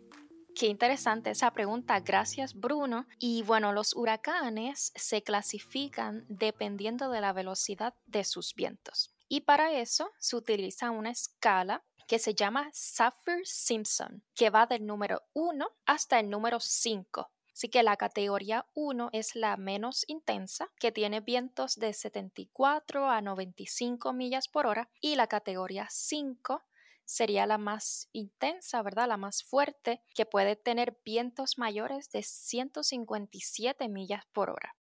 Qué 0.55 0.67
interesante 0.67 1.31
esa 1.31 1.51
pregunta, 1.51 1.99
gracias 1.99 2.53
Bruno. 2.53 3.07
Y 3.19 3.43
bueno, 3.43 3.73
los 3.73 3.93
huracanes 3.93 4.93
se 4.95 5.21
clasifican 5.21 6.25
dependiendo 6.29 7.09
de 7.09 7.19
la 7.19 7.33
velocidad 7.33 7.93
de 8.05 8.23
sus 8.23 8.53
vientos. 8.55 9.13
Y 9.27 9.41
para 9.41 9.73
eso 9.73 10.11
se 10.17 10.37
utiliza 10.37 10.91
una 10.91 11.11
escala 11.11 11.83
que 12.07 12.19
se 12.19 12.35
llama 12.35 12.69
Saffir-Simpson, 12.71 14.23
que 14.33 14.49
va 14.49 14.65
del 14.65 14.85
número 14.85 15.23
1 15.33 15.67
hasta 15.85 16.19
el 16.19 16.29
número 16.29 16.59
5. 16.59 17.29
Así 17.55 17.69
que 17.69 17.83
la 17.83 17.95
categoría 17.95 18.65
1 18.73 19.11
es 19.13 19.33
la 19.33 19.55
menos 19.55 20.03
intensa, 20.07 20.69
que 20.77 20.91
tiene 20.91 21.21
vientos 21.21 21.75
de 21.75 21.93
74 21.93 23.09
a 23.09 23.21
95 23.21 24.11
millas 24.11 24.49
por 24.49 24.65
hora, 24.65 24.89
y 24.99 25.15
la 25.15 25.27
categoría 25.27 25.87
5 25.89 26.65
sería 27.05 27.45
la 27.45 27.57
más 27.57 28.09
intensa, 28.11 28.81
¿verdad? 28.81 29.07
La 29.07 29.15
más 29.15 29.41
fuerte, 29.41 30.01
que 30.13 30.25
puede 30.25 30.57
tener 30.57 30.97
vientos 31.05 31.57
mayores 31.57 32.09
de 32.09 32.23
157 32.23 33.87
millas 33.87 34.25
por 34.33 34.49
hora. 34.49 34.75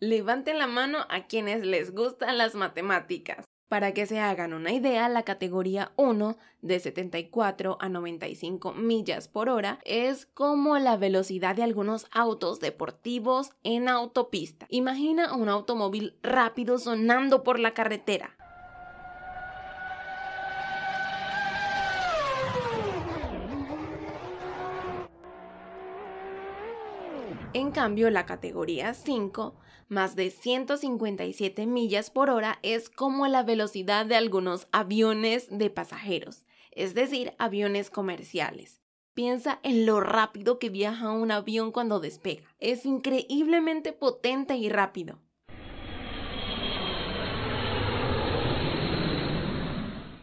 Levanten 0.00 0.58
la 0.58 0.66
mano 0.66 1.06
a 1.08 1.28
quienes 1.28 1.64
les 1.64 1.92
gustan 1.92 2.38
las 2.38 2.56
matemáticas. 2.56 3.44
Para 3.68 3.92
que 3.92 4.06
se 4.06 4.20
hagan 4.20 4.52
una 4.52 4.70
idea, 4.70 5.08
la 5.08 5.24
categoría 5.24 5.90
1 5.96 6.36
de 6.62 6.78
74 6.78 7.78
a 7.80 7.88
95 7.88 8.74
millas 8.74 9.26
por 9.26 9.48
hora 9.48 9.80
es 9.84 10.26
como 10.26 10.78
la 10.78 10.96
velocidad 10.96 11.56
de 11.56 11.64
algunos 11.64 12.06
autos 12.12 12.60
deportivos 12.60 13.50
en 13.64 13.88
autopista. 13.88 14.66
Imagina 14.70 15.34
un 15.34 15.48
automóvil 15.48 16.14
rápido 16.22 16.78
sonando 16.78 17.42
por 17.42 17.58
la 17.58 17.74
carretera. 17.74 18.35
En 27.56 27.70
cambio, 27.70 28.10
la 28.10 28.26
categoría 28.26 28.92
5, 28.92 29.54
más 29.88 30.14
de 30.14 30.30
157 30.30 31.64
millas 31.64 32.10
por 32.10 32.28
hora, 32.28 32.58
es 32.62 32.90
como 32.90 33.28
la 33.28 33.44
velocidad 33.44 34.04
de 34.04 34.14
algunos 34.14 34.68
aviones 34.72 35.48
de 35.50 35.70
pasajeros, 35.70 36.44
es 36.70 36.92
decir, 36.92 37.32
aviones 37.38 37.88
comerciales. 37.88 38.82
Piensa 39.14 39.58
en 39.62 39.86
lo 39.86 40.00
rápido 40.00 40.58
que 40.58 40.68
viaja 40.68 41.10
un 41.12 41.30
avión 41.30 41.72
cuando 41.72 41.98
despega. 41.98 42.44
Es 42.58 42.84
increíblemente 42.84 43.94
potente 43.94 44.58
y 44.58 44.68
rápido. 44.68 45.22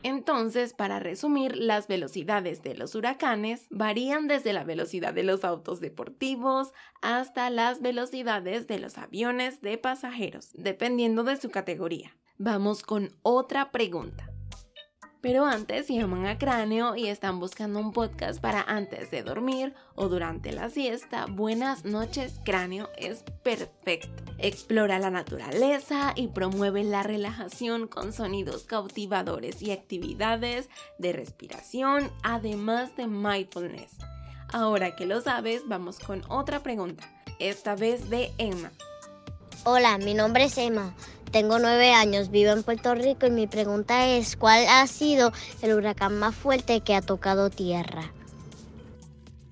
Entonces, 0.04 0.74
para 0.74 1.00
resumir, 1.00 1.56
las 1.56 1.88
velocidades 1.88 2.62
de 2.62 2.76
los 2.76 2.94
huracanes 2.94 3.68
varían 3.70 4.28
desde 4.28 4.54
la 4.54 4.66
velocidad 4.66 5.14
de 5.14 5.24
los 5.24 5.46
autos 5.46 5.80
deportivos 5.80 6.74
hasta 7.02 7.50
las 7.50 7.82
velocidades 7.82 8.68
de 8.68 8.80
los 8.80 8.98
aviones 8.98 9.62
de 9.62 9.78
pasajeros, 9.78 10.50
dependiendo 10.54 11.24
de 11.24 11.38
su 11.38 11.50
categoría. 11.50 12.16
Vamos 12.38 12.84
con 12.84 13.16
otra 13.22 13.72
pregunta. 13.72 14.33
Pero 15.24 15.46
antes, 15.46 15.88
si 15.88 15.98
aman 16.00 16.26
a 16.26 16.38
Cráneo 16.38 16.98
y 16.98 17.08
están 17.08 17.40
buscando 17.40 17.80
un 17.80 17.94
podcast 17.94 18.42
para 18.42 18.62
antes 18.62 19.10
de 19.10 19.24
dormir 19.24 19.74
o 19.96 20.10
durante 20.10 20.52
la 20.52 20.70
siesta, 20.70 21.28
Buenas 21.28 21.86
noches 21.86 22.42
Cráneo 22.44 22.90
es 22.98 23.24
perfecto. 23.42 24.22
Explora 24.38 25.00
la 25.00 25.12
naturaleza 25.12 26.12
y 26.18 26.28
promueve 26.28 26.84
la 26.84 27.04
relajación 27.04 27.88
con 27.88 28.12
sonidos 28.12 28.66
cautivadores 28.66 29.62
y 29.62 29.72
actividades 29.72 30.68
de 30.98 31.14
respiración, 31.14 32.12
además 32.22 32.94
de 32.98 33.08
mindfulness. 33.08 33.96
Ahora 34.52 34.94
que 34.98 35.06
lo 35.06 35.22
sabes, 35.22 35.62
vamos 35.66 36.00
con 36.00 36.22
otra 36.28 36.64
pregunta, 36.64 37.10
esta 37.40 37.78
vez 37.78 38.10
de 38.10 38.34
Emma. 38.38 38.74
Hola, 39.64 39.98
mi 40.00 40.16
nombre 40.16 40.44
es 40.44 40.58
Emma. 40.58 40.94
Tengo 41.34 41.58
nueve 41.58 41.92
años, 41.94 42.30
vivo 42.30 42.52
en 42.52 42.62
Puerto 42.62 42.94
Rico 42.94 43.26
y 43.26 43.32
mi 43.32 43.48
pregunta 43.48 44.06
es, 44.06 44.38
¿cuál 44.38 44.68
ha 44.70 44.86
sido 44.86 45.32
el 45.64 45.74
huracán 45.74 46.20
más 46.20 46.36
fuerte 46.36 46.82
que 46.82 46.94
ha 46.94 47.02
tocado 47.02 47.50
tierra? 47.50 48.14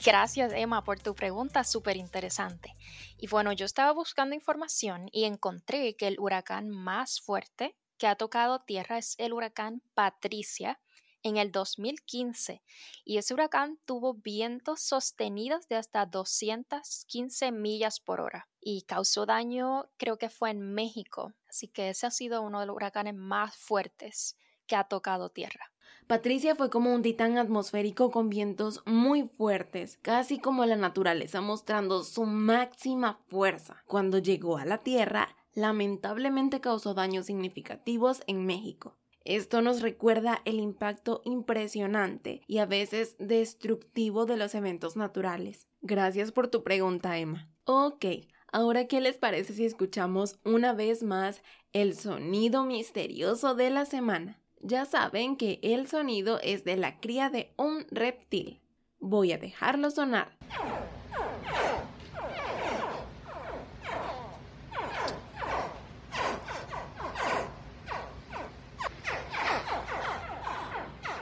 Gracias 0.05 0.53
Emma 0.53 0.83
por 0.83 0.99
tu 0.99 1.15
pregunta 1.15 1.63
súper 1.63 1.97
interesante. 1.97 2.75
Y 3.17 3.25
bueno, 3.29 3.51
yo 3.51 3.65
estaba 3.65 3.93
buscando 3.93 4.35
información 4.35 5.09
y 5.11 5.23
encontré 5.23 5.95
que 5.95 6.05
el 6.05 6.19
huracán 6.19 6.69
más 6.69 7.19
fuerte 7.19 7.75
que 7.97 8.05
ha 8.05 8.15
tocado 8.15 8.59
tierra 8.59 8.99
es 8.99 9.15
el 9.17 9.33
huracán 9.33 9.81
Patricia 9.95 10.79
en 11.23 11.37
el 11.37 11.51
2015 11.51 12.61
y 13.05 13.17
ese 13.17 13.33
huracán 13.33 13.79
tuvo 13.85 14.13
vientos 14.13 14.81
sostenidos 14.81 15.67
de 15.67 15.75
hasta 15.75 16.05
215 16.05 17.51
millas 17.51 17.99
por 17.99 18.21
hora 18.21 18.47
y 18.59 18.83
causó 18.83 19.25
daño 19.25 19.89
creo 19.97 20.17
que 20.17 20.29
fue 20.29 20.51
en 20.51 20.61
México, 20.73 21.33
así 21.47 21.67
que 21.67 21.89
ese 21.89 22.07
ha 22.07 22.11
sido 22.11 22.41
uno 22.41 22.59
de 22.59 22.65
los 22.65 22.75
huracanes 22.75 23.15
más 23.15 23.55
fuertes 23.55 24.37
que 24.67 24.75
ha 24.75 24.85
tocado 24.85 25.29
tierra. 25.29 25.71
Patricia 26.07 26.55
fue 26.55 26.69
como 26.69 26.93
un 26.93 27.01
titán 27.01 27.37
atmosférico 27.37 28.11
con 28.11 28.29
vientos 28.29 28.81
muy 28.85 29.29
fuertes, 29.29 29.97
casi 30.01 30.39
como 30.39 30.65
la 30.65 30.75
naturaleza 30.75 31.39
mostrando 31.41 32.03
su 32.03 32.25
máxima 32.25 33.19
fuerza. 33.27 33.83
Cuando 33.85 34.17
llegó 34.17 34.57
a 34.57 34.65
la 34.65 34.79
Tierra, 34.79 35.35
lamentablemente 35.53 36.59
causó 36.59 36.93
daños 36.93 37.27
significativos 37.27 38.23
en 38.27 38.45
México. 38.45 38.97
Esto 39.23 39.61
nos 39.61 39.81
recuerda 39.81 40.41
el 40.45 40.59
impacto 40.59 41.21
impresionante 41.25 42.41
y 42.47 42.57
a 42.57 42.65
veces 42.65 43.15
destructivo 43.19 44.25
de 44.25 44.37
los 44.37 44.55
eventos 44.55 44.95
naturales. 44.95 45.67
Gracias 45.81 46.31
por 46.31 46.47
tu 46.47 46.63
pregunta, 46.63 47.17
Emma. 47.17 47.47
Ok, 47.65 48.05
ahora 48.51 48.87
¿qué 48.87 48.99
les 48.99 49.17
parece 49.17 49.53
si 49.53 49.65
escuchamos 49.65 50.39
una 50.43 50.73
vez 50.73 51.03
más 51.03 51.43
el 51.71 51.95
sonido 51.95 52.65
misterioso 52.65 53.53
de 53.53 53.69
la 53.69 53.85
semana? 53.85 54.41
Ya 54.59 54.85
saben 54.85 55.37
que 55.37 55.59
el 55.61 55.87
sonido 55.87 56.39
es 56.41 56.63
de 56.63 56.77
la 56.77 56.99
cría 56.99 57.29
de 57.29 57.53
un 57.57 57.85
reptil. 57.91 58.61
Voy 58.99 59.31
a 59.31 59.37
dejarlo 59.37 59.91
sonar. 59.91 60.37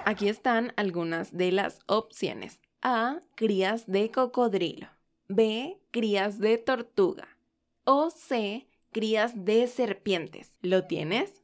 Aquí 0.10 0.28
están 0.28 0.74
algunas 0.76 1.38
de 1.38 1.52
las 1.52 1.82
opciones. 1.86 2.60
A. 2.82 3.20
Crías 3.36 3.86
de 3.86 4.10
cocodrilo. 4.10 4.88
B. 5.28 5.78
Crías 5.92 6.40
de 6.40 6.58
tortuga. 6.58 7.28
O 7.84 8.10
C. 8.10 8.66
Crías 8.92 9.46
de 9.46 9.68
serpientes. 9.68 10.56
¿Lo 10.64 10.86
tienes? 10.86 11.44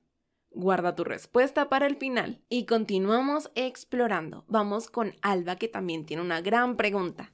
Guarda 0.49 0.95
tu 0.95 1.03
respuesta 1.03 1.69
para 1.69 1.85
el 1.85 1.95
final 1.97 2.41
y 2.49 2.65
continuamos 2.65 3.51
explorando. 3.53 4.45
Vamos 4.47 4.89
con 4.89 5.13
Alba 5.21 5.57
que 5.57 5.67
también 5.67 6.03
tiene 6.07 6.23
una 6.23 6.41
gran 6.41 6.75
pregunta. 6.75 7.31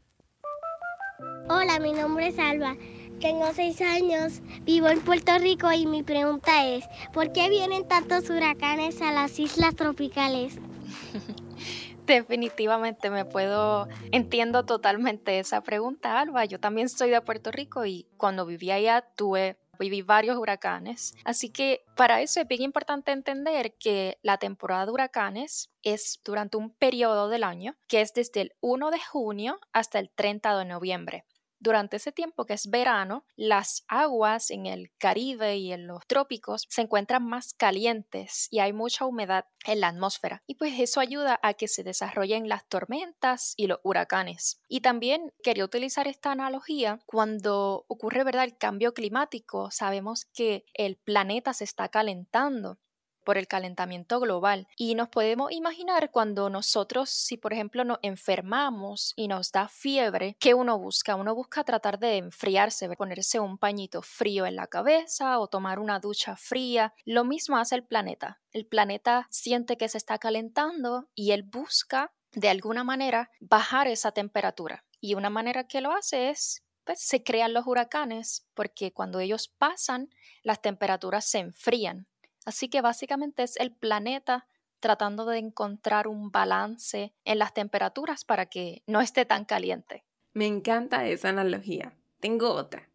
Hola, 1.47 1.79
mi 1.79 1.93
nombre 1.93 2.27
es 2.27 2.39
Alba. 2.39 2.75
Tengo 3.21 3.53
seis 3.53 3.79
años, 3.79 4.41
vivo 4.63 4.89
en 4.89 4.99
Puerto 4.99 5.37
Rico 5.37 5.71
y 5.71 5.85
mi 5.85 6.03
pregunta 6.03 6.67
es, 6.67 6.83
¿por 7.13 7.31
qué 7.31 7.47
vienen 7.47 7.87
tantos 7.87 8.29
huracanes 8.29 9.01
a 9.01 9.13
las 9.13 9.39
islas 9.39 9.77
tropicales? 9.77 10.59
Definitivamente 12.05 13.09
me 13.09 13.25
puedo, 13.25 13.87
entiendo 14.11 14.65
totalmente 14.65 15.39
esa 15.39 15.61
pregunta, 15.61 16.19
Alba. 16.19 16.45
Yo 16.45 16.59
también 16.59 16.89
soy 16.89 17.09
de 17.09 17.21
Puerto 17.21 17.51
Rico 17.51 17.85
y 17.85 18.07
cuando 18.17 18.45
vivía 18.45 18.75
allá 18.75 19.01
tuve 19.15 19.57
viví 19.81 20.03
varios 20.03 20.37
huracanes. 20.37 21.15
Así 21.25 21.49
que 21.49 21.83
para 21.95 22.21
eso 22.21 22.39
es 22.39 22.47
bien 22.47 22.61
importante 22.61 23.11
entender 23.11 23.73
que 23.73 24.19
la 24.21 24.37
temporada 24.37 24.85
de 24.85 24.91
huracanes 24.91 25.71
es 25.81 26.21
durante 26.23 26.57
un 26.57 26.69
periodo 26.69 27.29
del 27.29 27.43
año 27.43 27.75
que 27.87 28.01
es 28.01 28.13
desde 28.13 28.41
el 28.41 28.53
1 28.61 28.91
de 28.91 28.99
junio 28.99 29.59
hasta 29.73 29.99
el 29.99 30.09
30 30.11 30.57
de 30.59 30.65
noviembre 30.65 31.25
durante 31.61 31.97
ese 31.97 32.11
tiempo 32.11 32.45
que 32.45 32.53
es 32.53 32.69
verano, 32.69 33.23
las 33.35 33.85
aguas 33.87 34.51
en 34.51 34.65
el 34.65 34.91
Caribe 34.97 35.57
y 35.57 35.71
en 35.71 35.87
los 35.87 36.05
trópicos 36.07 36.65
se 36.69 36.81
encuentran 36.81 37.23
más 37.23 37.53
calientes 37.53 38.47
y 38.49 38.59
hay 38.59 38.73
mucha 38.73 39.05
humedad 39.05 39.45
en 39.65 39.79
la 39.79 39.89
atmósfera. 39.89 40.43
Y 40.47 40.55
pues 40.55 40.73
eso 40.79 40.99
ayuda 40.99 41.39
a 41.43 41.53
que 41.53 41.67
se 41.67 41.83
desarrollen 41.83 42.49
las 42.49 42.67
tormentas 42.67 43.53
y 43.55 43.67
los 43.67 43.79
huracanes. 43.83 44.59
Y 44.67 44.81
también 44.81 45.31
quería 45.43 45.63
utilizar 45.65 46.07
esta 46.07 46.31
analogía 46.31 46.99
cuando 47.05 47.85
ocurre 47.87 48.23
¿verdad? 48.23 48.43
el 48.43 48.57
cambio 48.57 48.93
climático. 48.93 49.69
Sabemos 49.71 50.25
que 50.25 50.65
el 50.73 50.97
planeta 50.97 51.53
se 51.53 51.63
está 51.63 51.89
calentando 51.89 52.79
por 53.23 53.37
el 53.37 53.47
calentamiento 53.47 54.19
global. 54.19 54.67
Y 54.75 54.95
nos 54.95 55.09
podemos 55.09 55.51
imaginar 55.51 56.11
cuando 56.11 56.49
nosotros, 56.49 57.09
si 57.09 57.37
por 57.37 57.53
ejemplo 57.53 57.83
nos 57.83 57.99
enfermamos 58.01 59.13
y 59.15 59.27
nos 59.27 59.51
da 59.51 59.67
fiebre, 59.67 60.35
¿qué 60.39 60.53
uno 60.53 60.77
busca? 60.77 61.15
Uno 61.15 61.35
busca 61.35 61.63
tratar 61.63 61.99
de 61.99 62.17
enfriarse, 62.17 62.89
ponerse 62.95 63.39
un 63.39 63.57
pañito 63.57 64.01
frío 64.01 64.45
en 64.45 64.55
la 64.55 64.67
cabeza 64.67 65.39
o 65.39 65.47
tomar 65.47 65.79
una 65.79 65.99
ducha 65.99 66.35
fría. 66.35 66.93
Lo 67.05 67.23
mismo 67.23 67.57
hace 67.57 67.75
el 67.75 67.83
planeta. 67.83 68.41
El 68.51 68.65
planeta 68.65 69.27
siente 69.29 69.77
que 69.77 69.89
se 69.89 69.97
está 69.97 70.17
calentando 70.17 71.09
y 71.15 71.31
él 71.31 71.43
busca 71.43 72.11
de 72.33 72.49
alguna 72.49 72.83
manera 72.83 73.29
bajar 73.39 73.87
esa 73.87 74.11
temperatura. 74.11 74.85
Y 74.99 75.15
una 75.15 75.29
manera 75.29 75.67
que 75.67 75.81
lo 75.81 75.91
hace 75.91 76.29
es 76.29 76.63
pues 76.83 76.99
se 77.01 77.23
crean 77.23 77.53
los 77.53 77.67
huracanes 77.67 78.47
porque 78.53 78.91
cuando 78.91 79.19
ellos 79.19 79.47
pasan 79.47 80.09
las 80.43 80.61
temperaturas 80.61 81.25
se 81.25 81.39
enfrían 81.39 82.07
Así 82.45 82.69
que 82.69 82.81
básicamente 82.81 83.43
es 83.43 83.57
el 83.57 83.71
planeta 83.71 84.47
tratando 84.79 85.25
de 85.25 85.37
encontrar 85.37 86.07
un 86.07 86.31
balance 86.31 87.13
en 87.23 87.39
las 87.39 87.53
temperaturas 87.53 88.25
para 88.25 88.47
que 88.47 88.83
no 88.87 88.99
esté 88.99 89.25
tan 89.25 89.45
caliente. 89.45 90.03
Me 90.33 90.47
encanta 90.47 91.07
esa 91.07 91.29
analogía. 91.29 91.93
Tengo 92.19 92.51
otra. 92.51 92.89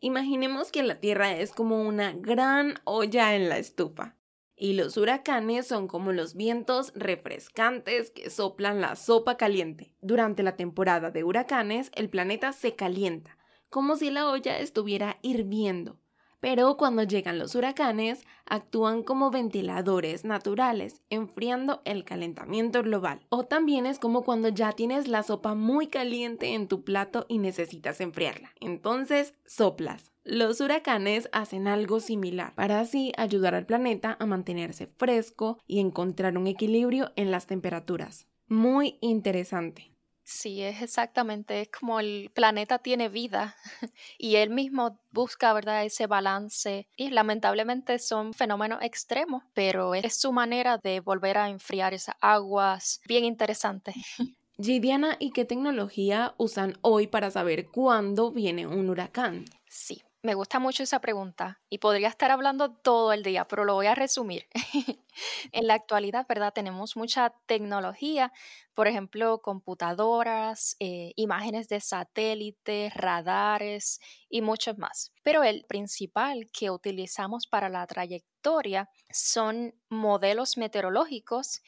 Imaginemos 0.00 0.70
que 0.70 0.82
la 0.82 1.00
Tierra 1.00 1.32
es 1.32 1.52
como 1.52 1.82
una 1.82 2.12
gran 2.12 2.74
olla 2.84 3.34
en 3.34 3.48
la 3.48 3.58
estufa 3.58 4.16
y 4.56 4.72
los 4.72 4.96
huracanes 4.96 5.66
son 5.66 5.86
como 5.86 6.12
los 6.12 6.34
vientos 6.34 6.92
refrescantes 6.94 8.10
que 8.10 8.30
soplan 8.30 8.80
la 8.80 8.96
sopa 8.96 9.36
caliente. 9.36 9.94
Durante 10.00 10.42
la 10.42 10.56
temporada 10.56 11.10
de 11.10 11.24
huracanes 11.24 11.90
el 11.94 12.10
planeta 12.10 12.52
se 12.52 12.74
calienta, 12.74 13.38
como 13.70 13.96
si 13.96 14.10
la 14.10 14.28
olla 14.28 14.58
estuviera 14.58 15.18
hirviendo 15.22 16.00
pero 16.40 16.76
cuando 16.76 17.02
llegan 17.02 17.38
los 17.38 17.54
huracanes 17.54 18.24
actúan 18.46 19.02
como 19.02 19.30
ventiladores 19.30 20.24
naturales, 20.24 21.02
enfriando 21.10 21.82
el 21.84 22.04
calentamiento 22.04 22.82
global. 22.82 23.20
O 23.28 23.44
también 23.44 23.86
es 23.86 23.98
como 23.98 24.22
cuando 24.22 24.48
ya 24.48 24.72
tienes 24.72 25.08
la 25.08 25.22
sopa 25.22 25.54
muy 25.54 25.88
caliente 25.88 26.54
en 26.54 26.68
tu 26.68 26.84
plato 26.84 27.26
y 27.28 27.38
necesitas 27.38 28.00
enfriarla. 28.00 28.52
Entonces 28.60 29.34
soplas. 29.46 30.12
Los 30.24 30.60
huracanes 30.60 31.28
hacen 31.32 31.66
algo 31.66 32.00
similar 32.00 32.54
para 32.54 32.80
así 32.80 33.12
ayudar 33.16 33.54
al 33.54 33.66
planeta 33.66 34.16
a 34.20 34.26
mantenerse 34.26 34.86
fresco 34.86 35.58
y 35.66 35.80
encontrar 35.80 36.36
un 36.36 36.46
equilibrio 36.46 37.12
en 37.16 37.30
las 37.30 37.46
temperaturas. 37.46 38.26
Muy 38.46 38.98
interesante. 39.00 39.97
Sí, 40.30 40.60
es 40.62 40.82
exactamente, 40.82 41.62
es 41.62 41.70
como 41.70 42.00
el 42.00 42.30
planeta 42.34 42.78
tiene 42.80 43.08
vida 43.08 43.56
y 44.18 44.36
él 44.36 44.50
mismo 44.50 45.00
busca, 45.10 45.54
¿verdad?, 45.54 45.86
ese 45.86 46.06
balance 46.06 46.86
y 46.96 47.08
lamentablemente 47.08 47.98
son 47.98 48.34
fenómenos 48.34 48.82
extremos, 48.82 49.42
pero 49.54 49.94
es 49.94 50.20
su 50.20 50.30
manera 50.30 50.76
de 50.76 51.00
volver 51.00 51.38
a 51.38 51.48
enfriar 51.48 51.94
esas 51.94 52.14
aguas. 52.20 53.00
Bien 53.08 53.24
interesante. 53.24 53.94
Gidiana, 54.60 55.16
¿y 55.18 55.30
qué 55.30 55.46
tecnología 55.46 56.34
usan 56.36 56.76
hoy 56.82 57.06
para 57.06 57.30
saber 57.30 57.70
cuándo 57.70 58.30
viene 58.30 58.66
un 58.66 58.90
huracán? 58.90 59.46
Sí, 59.66 60.02
me 60.28 60.34
gusta 60.34 60.58
mucho 60.58 60.82
esa 60.82 61.00
pregunta 61.00 61.58
y 61.70 61.78
podría 61.78 62.08
estar 62.08 62.30
hablando 62.30 62.70
todo 62.70 63.14
el 63.14 63.22
día, 63.22 63.48
pero 63.48 63.64
lo 63.64 63.72
voy 63.72 63.86
a 63.86 63.94
resumir. 63.94 64.46
en 65.52 65.66
la 65.66 65.72
actualidad, 65.72 66.26
¿verdad? 66.28 66.52
Tenemos 66.52 66.98
mucha 66.98 67.32
tecnología, 67.46 68.30
por 68.74 68.88
ejemplo, 68.88 69.40
computadoras, 69.40 70.76
eh, 70.80 71.14
imágenes 71.16 71.70
de 71.70 71.80
satélites, 71.80 72.92
radares 72.92 74.00
y 74.28 74.42
muchos 74.42 74.76
más. 74.76 75.14
Pero 75.22 75.44
el 75.44 75.64
principal 75.64 76.50
que 76.52 76.70
utilizamos 76.70 77.46
para 77.46 77.70
la 77.70 77.86
trayectoria 77.86 78.90
son 79.10 79.74
modelos 79.88 80.58
meteorológicos 80.58 81.62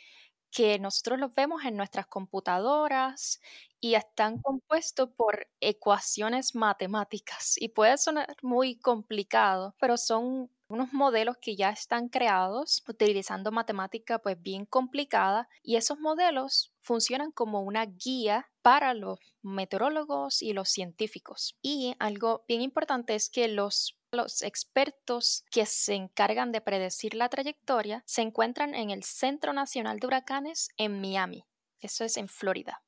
que 0.50 0.78
nosotros 0.78 1.18
los 1.18 1.34
vemos 1.34 1.64
en 1.64 1.76
nuestras 1.76 2.06
computadoras 2.06 3.40
y 3.80 3.94
están 3.94 4.38
compuestos 4.42 5.10
por 5.16 5.48
ecuaciones 5.60 6.54
matemáticas 6.54 7.56
y 7.58 7.68
puede 7.68 7.96
sonar 7.98 8.36
muy 8.42 8.76
complicado, 8.78 9.74
pero 9.80 9.96
son 9.96 10.50
unos 10.68 10.92
modelos 10.92 11.36
que 11.38 11.56
ya 11.56 11.70
están 11.70 12.08
creados 12.08 12.84
utilizando 12.88 13.50
matemática 13.50 14.18
pues 14.20 14.40
bien 14.40 14.66
complicada 14.66 15.48
y 15.62 15.76
esos 15.76 15.98
modelos 15.98 16.72
funcionan 16.80 17.32
como 17.32 17.62
una 17.62 17.86
guía 17.86 18.50
para 18.62 18.94
los 18.94 19.18
meteorólogos 19.42 20.42
y 20.42 20.52
los 20.52 20.68
científicos. 20.68 21.56
Y 21.62 21.94
algo 21.98 22.44
bien 22.46 22.60
importante 22.62 23.14
es 23.14 23.30
que 23.30 23.48
los 23.48 23.96
los 24.12 24.42
expertos 24.42 25.44
que 25.50 25.66
se 25.66 25.94
encargan 25.94 26.52
de 26.52 26.60
predecir 26.60 27.14
la 27.14 27.28
trayectoria 27.28 28.02
se 28.06 28.22
encuentran 28.22 28.74
en 28.74 28.90
el 28.90 29.04
Centro 29.04 29.52
Nacional 29.52 29.98
de 30.00 30.06
Huracanes 30.06 30.70
en 30.76 31.00
Miami. 31.00 31.44
Eso 31.80 32.04
es 32.04 32.16
en 32.16 32.28
Florida. 32.28 32.82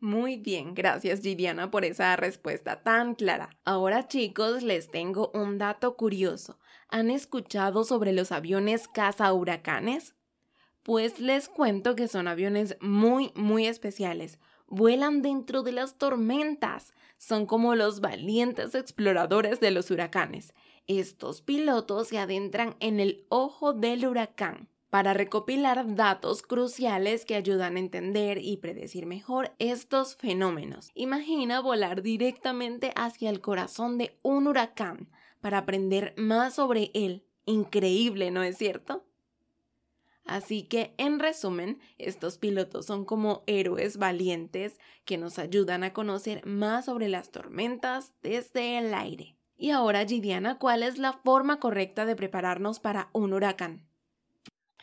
Muy 0.00 0.36
bien, 0.36 0.74
gracias 0.74 1.20
Gidiana 1.20 1.70
por 1.70 1.84
esa 1.84 2.14
respuesta 2.16 2.82
tan 2.82 3.14
clara. 3.14 3.56
Ahora 3.64 4.06
chicos, 4.06 4.62
les 4.62 4.90
tengo 4.90 5.30
un 5.32 5.56
dato 5.56 5.96
curioso. 5.96 6.58
¿Han 6.88 7.10
escuchado 7.10 7.84
sobre 7.84 8.12
los 8.12 8.30
aviones 8.30 8.86
caza 8.88 9.32
huracanes? 9.32 10.14
Pues 10.82 11.20
les 11.20 11.48
cuento 11.48 11.96
que 11.96 12.08
son 12.08 12.28
aviones 12.28 12.76
muy, 12.82 13.32
muy 13.34 13.66
especiales. 13.66 14.38
Vuelan 14.66 15.22
dentro 15.22 15.62
de 15.62 15.72
las 15.72 15.98
tormentas 15.98 16.94
son 17.18 17.46
como 17.46 17.74
los 17.74 18.00
valientes 18.00 18.74
exploradores 18.74 19.60
de 19.60 19.70
los 19.70 19.90
huracanes. 19.90 20.54
Estos 20.86 21.40
pilotos 21.40 22.08
se 22.08 22.18
adentran 22.18 22.76
en 22.80 23.00
el 23.00 23.24
ojo 23.28 23.72
del 23.72 24.06
huracán 24.06 24.68
para 24.90 25.12
recopilar 25.12 25.96
datos 25.96 26.42
cruciales 26.42 27.24
que 27.24 27.34
ayudan 27.34 27.76
a 27.76 27.80
entender 27.80 28.38
y 28.38 28.58
predecir 28.58 29.06
mejor 29.06 29.52
estos 29.58 30.14
fenómenos. 30.14 30.90
Imagina 30.94 31.60
volar 31.60 32.00
directamente 32.02 32.92
hacia 32.94 33.30
el 33.30 33.40
corazón 33.40 33.98
de 33.98 34.18
un 34.22 34.46
huracán 34.46 35.10
para 35.40 35.58
aprender 35.58 36.14
más 36.16 36.54
sobre 36.54 36.90
él. 36.94 37.24
Increíble, 37.44 38.30
¿no 38.30 38.42
es 38.44 38.56
cierto? 38.56 39.04
Así 40.24 40.62
que, 40.62 40.94
en 40.96 41.18
resumen, 41.18 41.80
estos 41.98 42.38
pilotos 42.38 42.86
son 42.86 43.04
como 43.04 43.42
héroes 43.46 43.98
valientes 43.98 44.78
que 45.04 45.18
nos 45.18 45.38
ayudan 45.38 45.84
a 45.84 45.92
conocer 45.92 46.44
más 46.46 46.86
sobre 46.86 47.08
las 47.08 47.30
tormentas 47.30 48.12
desde 48.22 48.78
el 48.78 48.94
aire. 48.94 49.36
Y 49.56 49.70
ahora, 49.70 50.04
Gidiana, 50.06 50.58
¿cuál 50.58 50.82
es 50.82 50.98
la 50.98 51.12
forma 51.12 51.60
correcta 51.60 52.06
de 52.06 52.16
prepararnos 52.16 52.80
para 52.80 53.10
un 53.12 53.32
huracán? 53.34 53.86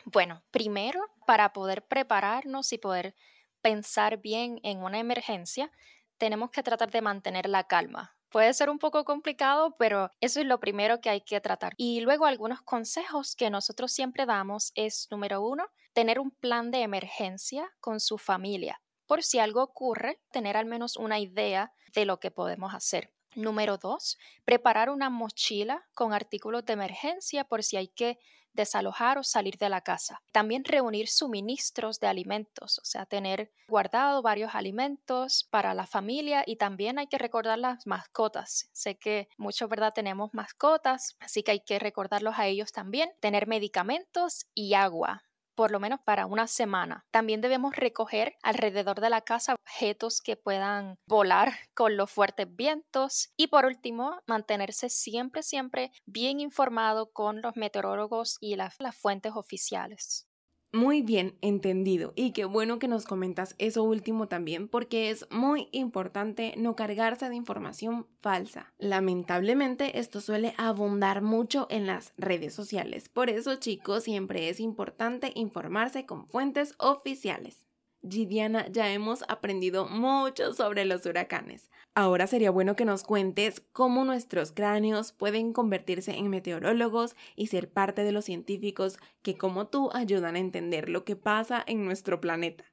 Bueno, 0.04 0.42
primero, 0.50 1.00
para 1.26 1.52
poder 1.52 1.86
prepararnos 1.86 2.72
y 2.72 2.78
poder 2.78 3.14
pensar 3.60 4.18
bien 4.18 4.60
en 4.62 4.78
una 4.82 4.98
emergencia, 4.98 5.70
tenemos 6.18 6.50
que 6.50 6.62
tratar 6.62 6.90
de 6.90 7.02
mantener 7.02 7.48
la 7.48 7.64
calma, 7.64 8.16
Puede 8.32 8.54
ser 8.54 8.70
un 8.70 8.78
poco 8.78 9.04
complicado, 9.04 9.76
pero 9.78 10.10
eso 10.22 10.40
es 10.40 10.46
lo 10.46 10.58
primero 10.58 11.02
que 11.02 11.10
hay 11.10 11.20
que 11.20 11.40
tratar. 11.42 11.74
Y 11.76 12.00
luego 12.00 12.24
algunos 12.24 12.62
consejos 12.62 13.36
que 13.36 13.50
nosotros 13.50 13.92
siempre 13.92 14.24
damos 14.24 14.72
es, 14.74 15.06
número 15.10 15.42
uno, 15.42 15.66
tener 15.92 16.18
un 16.18 16.30
plan 16.30 16.70
de 16.70 16.80
emergencia 16.80 17.70
con 17.78 18.00
su 18.00 18.16
familia. 18.16 18.80
Por 19.06 19.22
si 19.22 19.38
algo 19.38 19.62
ocurre, 19.62 20.18
tener 20.30 20.56
al 20.56 20.64
menos 20.64 20.96
una 20.96 21.18
idea 21.18 21.74
de 21.94 22.06
lo 22.06 22.20
que 22.20 22.30
podemos 22.30 22.74
hacer. 22.74 23.12
Número 23.34 23.76
dos, 23.76 24.16
preparar 24.46 24.88
una 24.88 25.10
mochila 25.10 25.86
con 25.94 26.14
artículos 26.14 26.64
de 26.64 26.72
emergencia 26.72 27.44
por 27.44 27.62
si 27.62 27.76
hay 27.76 27.88
que 27.88 28.18
desalojar 28.52 29.18
o 29.18 29.22
salir 29.22 29.56
de 29.58 29.68
la 29.68 29.80
casa. 29.80 30.22
También 30.32 30.64
reunir 30.64 31.08
suministros 31.08 31.98
de 32.00 32.06
alimentos, 32.06 32.78
o 32.78 32.84
sea, 32.84 33.06
tener 33.06 33.50
guardado 33.68 34.22
varios 34.22 34.54
alimentos 34.54 35.46
para 35.50 35.74
la 35.74 35.86
familia 35.86 36.44
y 36.46 36.56
también 36.56 36.98
hay 36.98 37.06
que 37.06 37.18
recordar 37.18 37.58
las 37.58 37.86
mascotas. 37.86 38.68
Sé 38.72 38.96
que 38.96 39.28
muchos, 39.36 39.68
¿verdad? 39.68 39.92
Tenemos 39.94 40.30
mascotas, 40.32 41.16
así 41.20 41.42
que 41.42 41.52
hay 41.52 41.60
que 41.60 41.78
recordarlos 41.78 42.38
a 42.38 42.46
ellos 42.46 42.72
también. 42.72 43.10
Tener 43.20 43.46
medicamentos 43.46 44.46
y 44.54 44.74
agua 44.74 45.22
por 45.54 45.70
lo 45.70 45.80
menos 45.80 46.00
para 46.04 46.26
una 46.26 46.46
semana. 46.46 47.04
También 47.10 47.40
debemos 47.40 47.76
recoger 47.76 48.36
alrededor 48.42 49.00
de 49.00 49.10
la 49.10 49.22
casa 49.22 49.54
objetos 49.54 50.20
que 50.20 50.36
puedan 50.36 50.96
volar 51.06 51.52
con 51.74 51.96
los 51.96 52.10
fuertes 52.10 52.46
vientos 52.54 53.32
y 53.36 53.48
por 53.48 53.66
último 53.66 54.20
mantenerse 54.26 54.88
siempre, 54.88 55.42
siempre 55.42 55.92
bien 56.06 56.40
informado 56.40 57.12
con 57.12 57.42
los 57.42 57.56
meteorólogos 57.56 58.36
y 58.40 58.56
las, 58.56 58.76
las 58.78 58.96
fuentes 58.96 59.32
oficiales. 59.34 60.26
Muy 60.74 61.02
bien 61.02 61.36
entendido 61.42 62.14
y 62.16 62.32
qué 62.32 62.46
bueno 62.46 62.78
que 62.78 62.88
nos 62.88 63.04
comentas 63.04 63.54
eso 63.58 63.82
último 63.82 64.28
también 64.28 64.68
porque 64.68 65.10
es 65.10 65.26
muy 65.30 65.68
importante 65.70 66.54
no 66.56 66.76
cargarse 66.76 67.28
de 67.28 67.36
información 67.36 68.06
falsa. 68.22 68.72
Lamentablemente 68.78 69.98
esto 69.98 70.22
suele 70.22 70.54
abundar 70.56 71.20
mucho 71.20 71.66
en 71.68 71.86
las 71.86 72.14
redes 72.16 72.54
sociales, 72.54 73.10
por 73.10 73.28
eso 73.28 73.56
chicos 73.56 74.04
siempre 74.04 74.48
es 74.48 74.60
importante 74.60 75.32
informarse 75.34 76.06
con 76.06 76.26
fuentes 76.26 76.74
oficiales. 76.78 77.66
Gidiana, 78.08 78.68
ya 78.68 78.92
hemos 78.92 79.22
aprendido 79.28 79.86
mucho 79.88 80.52
sobre 80.54 80.84
los 80.84 81.04
huracanes. 81.06 81.70
Ahora 81.94 82.26
sería 82.26 82.50
bueno 82.50 82.76
que 82.76 82.84
nos 82.84 83.02
cuentes 83.02 83.60
cómo 83.72 84.04
nuestros 84.04 84.52
cráneos 84.52 85.12
pueden 85.12 85.52
convertirse 85.52 86.12
en 86.12 86.28
meteorólogos 86.30 87.16
y 87.36 87.48
ser 87.48 87.70
parte 87.72 88.02
de 88.04 88.12
los 88.12 88.24
científicos 88.24 88.98
que 89.22 89.36
como 89.36 89.68
tú 89.68 89.90
ayudan 89.92 90.36
a 90.36 90.40
entender 90.40 90.88
lo 90.88 91.04
que 91.04 91.16
pasa 91.16 91.62
en 91.66 91.84
nuestro 91.84 92.20
planeta. 92.20 92.64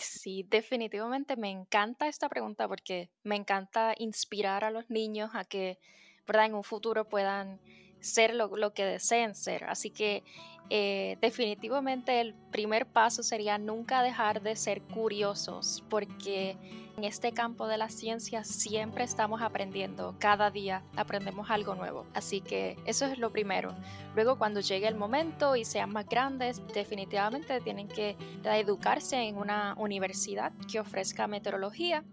Sí, 0.00 0.44
definitivamente 0.48 1.36
me 1.36 1.50
encanta 1.50 2.08
esta 2.08 2.28
pregunta 2.28 2.68
porque 2.68 3.10
me 3.22 3.36
encanta 3.36 3.94
inspirar 3.98 4.64
a 4.64 4.70
los 4.70 4.90
niños 4.90 5.30
a 5.34 5.44
que, 5.44 5.78
¿verdad? 6.26 6.46
En 6.46 6.54
un 6.54 6.62
futuro 6.64 7.08
puedan 7.08 7.60
ser 8.00 8.34
lo, 8.34 8.72
que 8.72 8.84
deseen 8.84 9.34
ser. 9.34 9.64
Así 9.64 9.90
que 9.90 10.22
eh, 10.70 11.16
definitivamente 11.20 12.20
el 12.20 12.34
primer 12.50 12.86
paso 12.86 13.22
sería 13.22 13.58
nunca 13.58 14.02
dejar 14.02 14.42
de 14.42 14.54
ser 14.56 14.82
curiosos, 14.82 15.82
porque 15.88 16.56
en 16.98 17.04
este 17.04 17.32
campo 17.32 17.68
de 17.68 17.78
la 17.78 17.88
ciencia 17.88 18.42
siempre 18.44 19.04
estamos 19.04 19.40
aprendiendo, 19.40 20.16
cada 20.18 20.50
día 20.50 20.82
aprendemos 20.96 21.48
algo 21.48 21.74
nuevo. 21.74 22.06
Así 22.12 22.40
que 22.40 22.76
eso 22.86 23.06
es 23.06 23.18
lo 23.18 23.30
primero. 23.30 23.74
Luego 24.14 24.36
cuando 24.36 24.60
llegue 24.60 24.88
el 24.88 24.96
momento 24.96 25.56
y 25.56 25.64
sean 25.64 25.92
más 25.92 26.06
grandes, 26.08 26.60
definitivamente 26.74 27.60
tienen 27.60 27.88
que 27.88 28.16
educarse 28.44 29.16
en 29.28 29.36
una 29.36 29.74
universidad 29.78 30.52
que 30.70 30.80
ofrezca 30.80 31.28
meteorología 31.28 32.04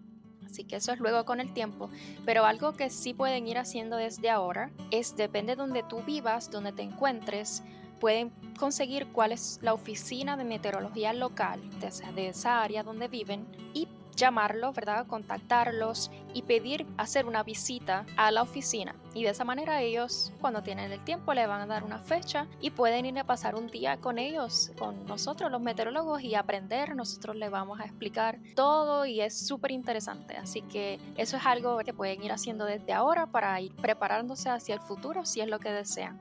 Así 0.46 0.64
que 0.64 0.76
eso 0.76 0.92
es 0.92 1.00
luego 1.00 1.24
con 1.24 1.40
el 1.40 1.52
tiempo. 1.52 1.90
Pero 2.24 2.44
algo 2.44 2.72
que 2.72 2.88
sí 2.88 3.12
pueden 3.12 3.46
ir 3.46 3.58
haciendo 3.58 3.96
desde 3.96 4.30
ahora 4.30 4.70
es, 4.90 5.16
depende 5.16 5.52
de 5.52 5.56
donde 5.56 5.82
tú 5.82 6.02
vivas, 6.06 6.50
donde 6.50 6.72
te 6.72 6.82
encuentres, 6.82 7.62
pueden 8.00 8.30
conseguir 8.58 9.06
cuál 9.08 9.32
es 9.32 9.58
la 9.62 9.74
oficina 9.74 10.36
de 10.36 10.44
meteorología 10.44 11.12
local, 11.12 11.60
de, 11.80 12.28
esa 12.28 12.62
área 12.62 12.82
donde 12.82 13.08
viven, 13.08 13.46
y 13.74 13.88
llamarlos, 14.16 14.74
¿verdad? 14.74 15.06
Contactarlos 15.06 16.10
y 16.34 16.42
pedir 16.42 16.86
hacer 16.96 17.26
una 17.26 17.42
visita 17.42 18.04
a 18.16 18.30
la 18.30 18.42
oficina. 18.42 18.94
Y 19.14 19.22
de 19.22 19.30
esa 19.30 19.44
manera 19.44 19.80
ellos, 19.82 20.32
cuando 20.40 20.62
tienen 20.62 20.90
el 20.92 21.02
tiempo, 21.04 21.32
le 21.34 21.46
van 21.46 21.60
a 21.60 21.66
dar 21.66 21.84
una 21.84 21.98
fecha 21.98 22.46
y 22.60 22.70
pueden 22.70 23.06
ir 23.06 23.18
a 23.18 23.24
pasar 23.24 23.54
un 23.54 23.68
día 23.68 23.98
con 23.98 24.18
ellos, 24.18 24.72
con 24.78 25.06
nosotros 25.06 25.50
los 25.50 25.60
meteorólogos 25.60 26.22
y 26.22 26.34
aprender. 26.34 26.94
Nosotros 26.96 27.36
les 27.36 27.50
vamos 27.50 27.80
a 27.80 27.84
explicar 27.84 28.38
todo 28.54 29.06
y 29.06 29.20
es 29.20 29.38
súper 29.46 29.70
interesante. 29.70 30.36
Así 30.36 30.62
que 30.62 30.98
eso 31.16 31.36
es 31.36 31.46
algo 31.46 31.78
que 31.78 31.94
pueden 31.94 32.22
ir 32.22 32.32
haciendo 32.32 32.64
desde 32.64 32.92
ahora 32.92 33.26
para 33.26 33.60
ir 33.60 33.74
preparándose 33.76 34.48
hacia 34.48 34.74
el 34.74 34.80
futuro 34.80 35.24
si 35.24 35.40
es 35.40 35.48
lo 35.48 35.58
que 35.58 35.70
desean. 35.70 36.18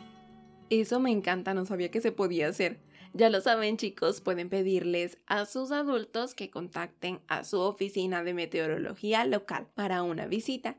Eso 0.69 0.99
me 0.99 1.11
encanta, 1.11 1.53
no 1.53 1.65
sabía 1.65 1.91
que 1.91 2.01
se 2.01 2.11
podía 2.11 2.47
hacer. 2.47 2.79
Ya 3.17 3.29
lo 3.29 3.39
saben 3.39 3.77
chicos, 3.77 4.19
pueden 4.19 4.49
pedirles 4.49 5.17
a 5.25 5.45
sus 5.45 5.71
adultos 5.71 6.35
que 6.35 6.49
contacten 6.49 7.21
a 7.29 7.45
su 7.45 7.61
oficina 7.61 8.25
de 8.25 8.33
meteorología 8.33 9.23
local 9.23 9.67
para 9.73 10.03
una 10.03 10.25
visita. 10.25 10.75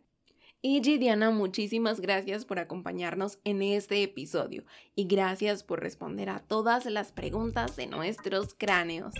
Y 0.61 0.83
Gidiana, 0.83 1.31
muchísimas 1.31 1.99
gracias 1.99 2.45
por 2.45 2.59
acompañarnos 2.59 3.39
en 3.45 3.63
este 3.63 4.03
episodio 4.03 4.65
y 4.95 5.07
gracias 5.07 5.63
por 5.63 5.81
responder 5.81 6.29
a 6.29 6.41
todas 6.41 6.85
las 6.85 7.11
preguntas 7.11 7.75
de 7.75 7.87
nuestros 7.87 8.53
cráneos. 8.53 9.15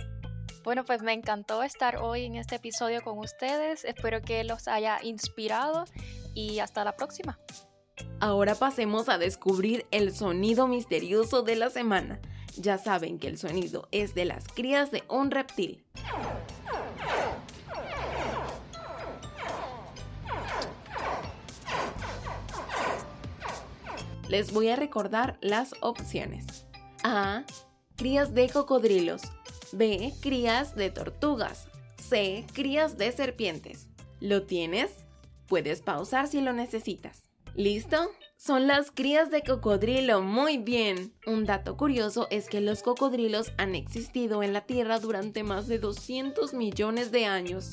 Bueno, 0.63 0.85
pues 0.85 1.01
me 1.01 1.13
encantó 1.13 1.63
estar 1.63 1.95
hoy 1.95 2.25
en 2.25 2.35
este 2.35 2.57
episodio 2.57 3.01
con 3.01 3.17
ustedes. 3.17 3.83
Espero 3.83 4.21
que 4.21 4.43
los 4.43 4.67
haya 4.67 4.99
inspirado 5.01 5.85
y 6.35 6.59
hasta 6.59 6.83
la 6.83 6.95
próxima. 6.95 7.39
Ahora 8.19 8.53
pasemos 8.53 9.09
a 9.09 9.17
descubrir 9.17 9.87
el 9.89 10.13
sonido 10.13 10.67
misterioso 10.67 11.41
de 11.41 11.55
la 11.55 11.71
semana. 11.71 12.21
Ya 12.59 12.77
saben 12.77 13.19
que 13.19 13.27
el 13.27 13.37
sonido 13.37 13.87
es 13.91 14.15
de 14.15 14.25
las 14.25 14.47
crías 14.47 14.91
de 14.91 15.03
un 15.09 15.31
reptil. 15.31 15.83
Les 24.27 24.51
voy 24.51 24.69
a 24.69 24.75
recordar 24.75 25.37
las 25.41 25.73
opciones. 25.81 26.65
A. 27.03 27.45
Crías 27.95 28.33
de 28.33 28.49
cocodrilos. 28.49 29.21
B. 29.71 30.13
Crías 30.21 30.75
de 30.75 30.89
tortugas. 30.89 31.67
C. 32.09 32.45
Crías 32.53 32.97
de 32.97 33.11
serpientes. 33.11 33.87
¿Lo 34.19 34.43
tienes? 34.43 34.91
Puedes 35.47 35.81
pausar 35.81 36.27
si 36.27 36.41
lo 36.41 36.53
necesitas. 36.53 37.23
¿Listo? 37.55 38.09
Son 38.37 38.67
las 38.67 38.91
crías 38.91 39.31
de 39.31 39.41
cocodrilo, 39.41 40.21
muy 40.21 40.59
bien. 40.59 41.11
Un 41.25 41.45
dato 41.45 41.75
curioso 41.75 42.27
es 42.29 42.47
que 42.47 42.61
los 42.61 42.83
cocodrilos 42.83 43.51
han 43.57 43.73
existido 43.73 44.43
en 44.43 44.53
la 44.53 44.61
Tierra 44.61 44.99
durante 44.99 45.43
más 45.43 45.67
de 45.67 45.79
200 45.79 46.53
millones 46.53 47.11
de 47.11 47.25
años, 47.25 47.71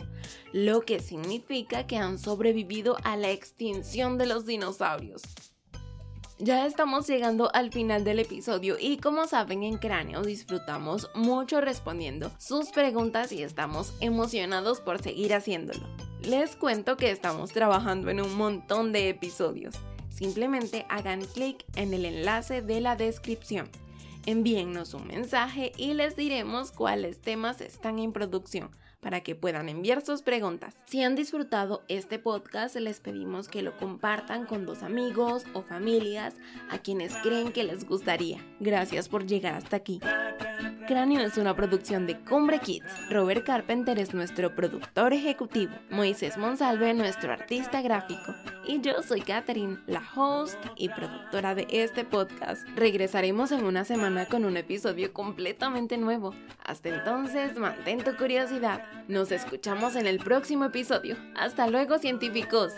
lo 0.52 0.80
que 0.80 1.00
significa 1.00 1.86
que 1.86 1.98
han 1.98 2.18
sobrevivido 2.18 2.96
a 3.04 3.16
la 3.18 3.30
extinción 3.30 4.16
de 4.16 4.24
los 4.24 4.46
dinosaurios. 4.46 5.20
Ya 6.38 6.66
estamos 6.66 7.06
llegando 7.06 7.54
al 7.54 7.70
final 7.70 8.02
del 8.02 8.20
episodio 8.20 8.76
y 8.80 8.96
como 8.96 9.26
saben 9.26 9.64
en 9.64 9.76
Cráneo 9.76 10.22
disfrutamos 10.22 11.10
mucho 11.14 11.60
respondiendo 11.60 12.32
sus 12.38 12.70
preguntas 12.70 13.32
y 13.32 13.42
estamos 13.42 13.92
emocionados 14.00 14.80
por 14.80 15.00
seguir 15.00 15.34
haciéndolo 15.34 15.86
les 16.24 16.56
cuento 16.56 16.96
que 16.96 17.10
estamos 17.10 17.52
trabajando 17.52 18.08
en 18.08 18.20
un 18.20 18.34
montón 18.34 18.92
de 18.92 19.10
episodios. 19.10 19.74
Simplemente 20.14 20.86
hagan 20.88 21.24
clic 21.24 21.64
en 21.74 21.92
el 21.92 22.04
enlace 22.04 22.62
de 22.62 22.80
la 22.80 22.94
descripción. 22.94 23.68
Envíennos 24.26 24.94
un 24.94 25.08
mensaje 25.08 25.72
y 25.76 25.94
les 25.94 26.14
diremos 26.14 26.70
cuáles 26.70 27.20
temas 27.20 27.60
están 27.60 27.98
en 27.98 28.12
producción 28.12 28.70
para 29.04 29.20
que 29.20 29.34
puedan 29.34 29.68
enviar 29.68 30.04
sus 30.04 30.22
preguntas. 30.22 30.74
Si 30.86 31.02
han 31.02 31.14
disfrutado 31.14 31.84
este 31.88 32.18
podcast, 32.18 32.74
les 32.76 33.00
pedimos 33.00 33.48
que 33.48 33.62
lo 33.62 33.76
compartan 33.76 34.46
con 34.46 34.64
dos 34.64 34.82
amigos 34.82 35.44
o 35.52 35.62
familias 35.62 36.34
a 36.70 36.78
quienes 36.78 37.14
creen 37.18 37.52
que 37.52 37.64
les 37.64 37.86
gustaría. 37.86 38.44
Gracias 38.58 39.10
por 39.10 39.26
llegar 39.26 39.54
hasta 39.54 39.76
aquí. 39.76 40.00
Cráneo 40.86 41.20
es 41.20 41.38
una 41.38 41.56
producción 41.56 42.06
de 42.06 42.18
Cumbre 42.20 42.58
Kids. 42.58 43.10
Robert 43.10 43.44
Carpenter 43.44 43.98
es 43.98 44.12
nuestro 44.12 44.54
productor 44.54 45.12
ejecutivo. 45.12 45.72
Moisés 45.90 46.36
Monsalve, 46.36 46.92
nuestro 46.92 47.32
artista 47.32 47.80
gráfico. 47.80 48.34
Y 48.66 48.80
yo 48.80 49.02
soy 49.02 49.20
Catherine, 49.20 49.78
la 49.86 50.02
host 50.14 50.58
y 50.76 50.88
productora 50.88 51.54
de 51.54 51.66
este 51.70 52.04
podcast. 52.04 52.66
Regresaremos 52.76 53.52
en 53.52 53.64
una 53.64 53.84
semana 53.84 54.26
con 54.26 54.44
un 54.44 54.56
episodio 54.56 55.12
completamente 55.12 55.96
nuevo. 55.98 56.34
Hasta 56.64 56.90
entonces, 56.90 57.58
mantén 57.58 58.04
tu 58.04 58.14
curiosidad. 58.16 58.82
Nos 59.08 59.32
escuchamos 59.32 59.96
en 59.96 60.06
el 60.06 60.18
próximo 60.18 60.64
episodio. 60.64 61.16
Hasta 61.36 61.66
luego, 61.66 61.98
científicos. 61.98 62.72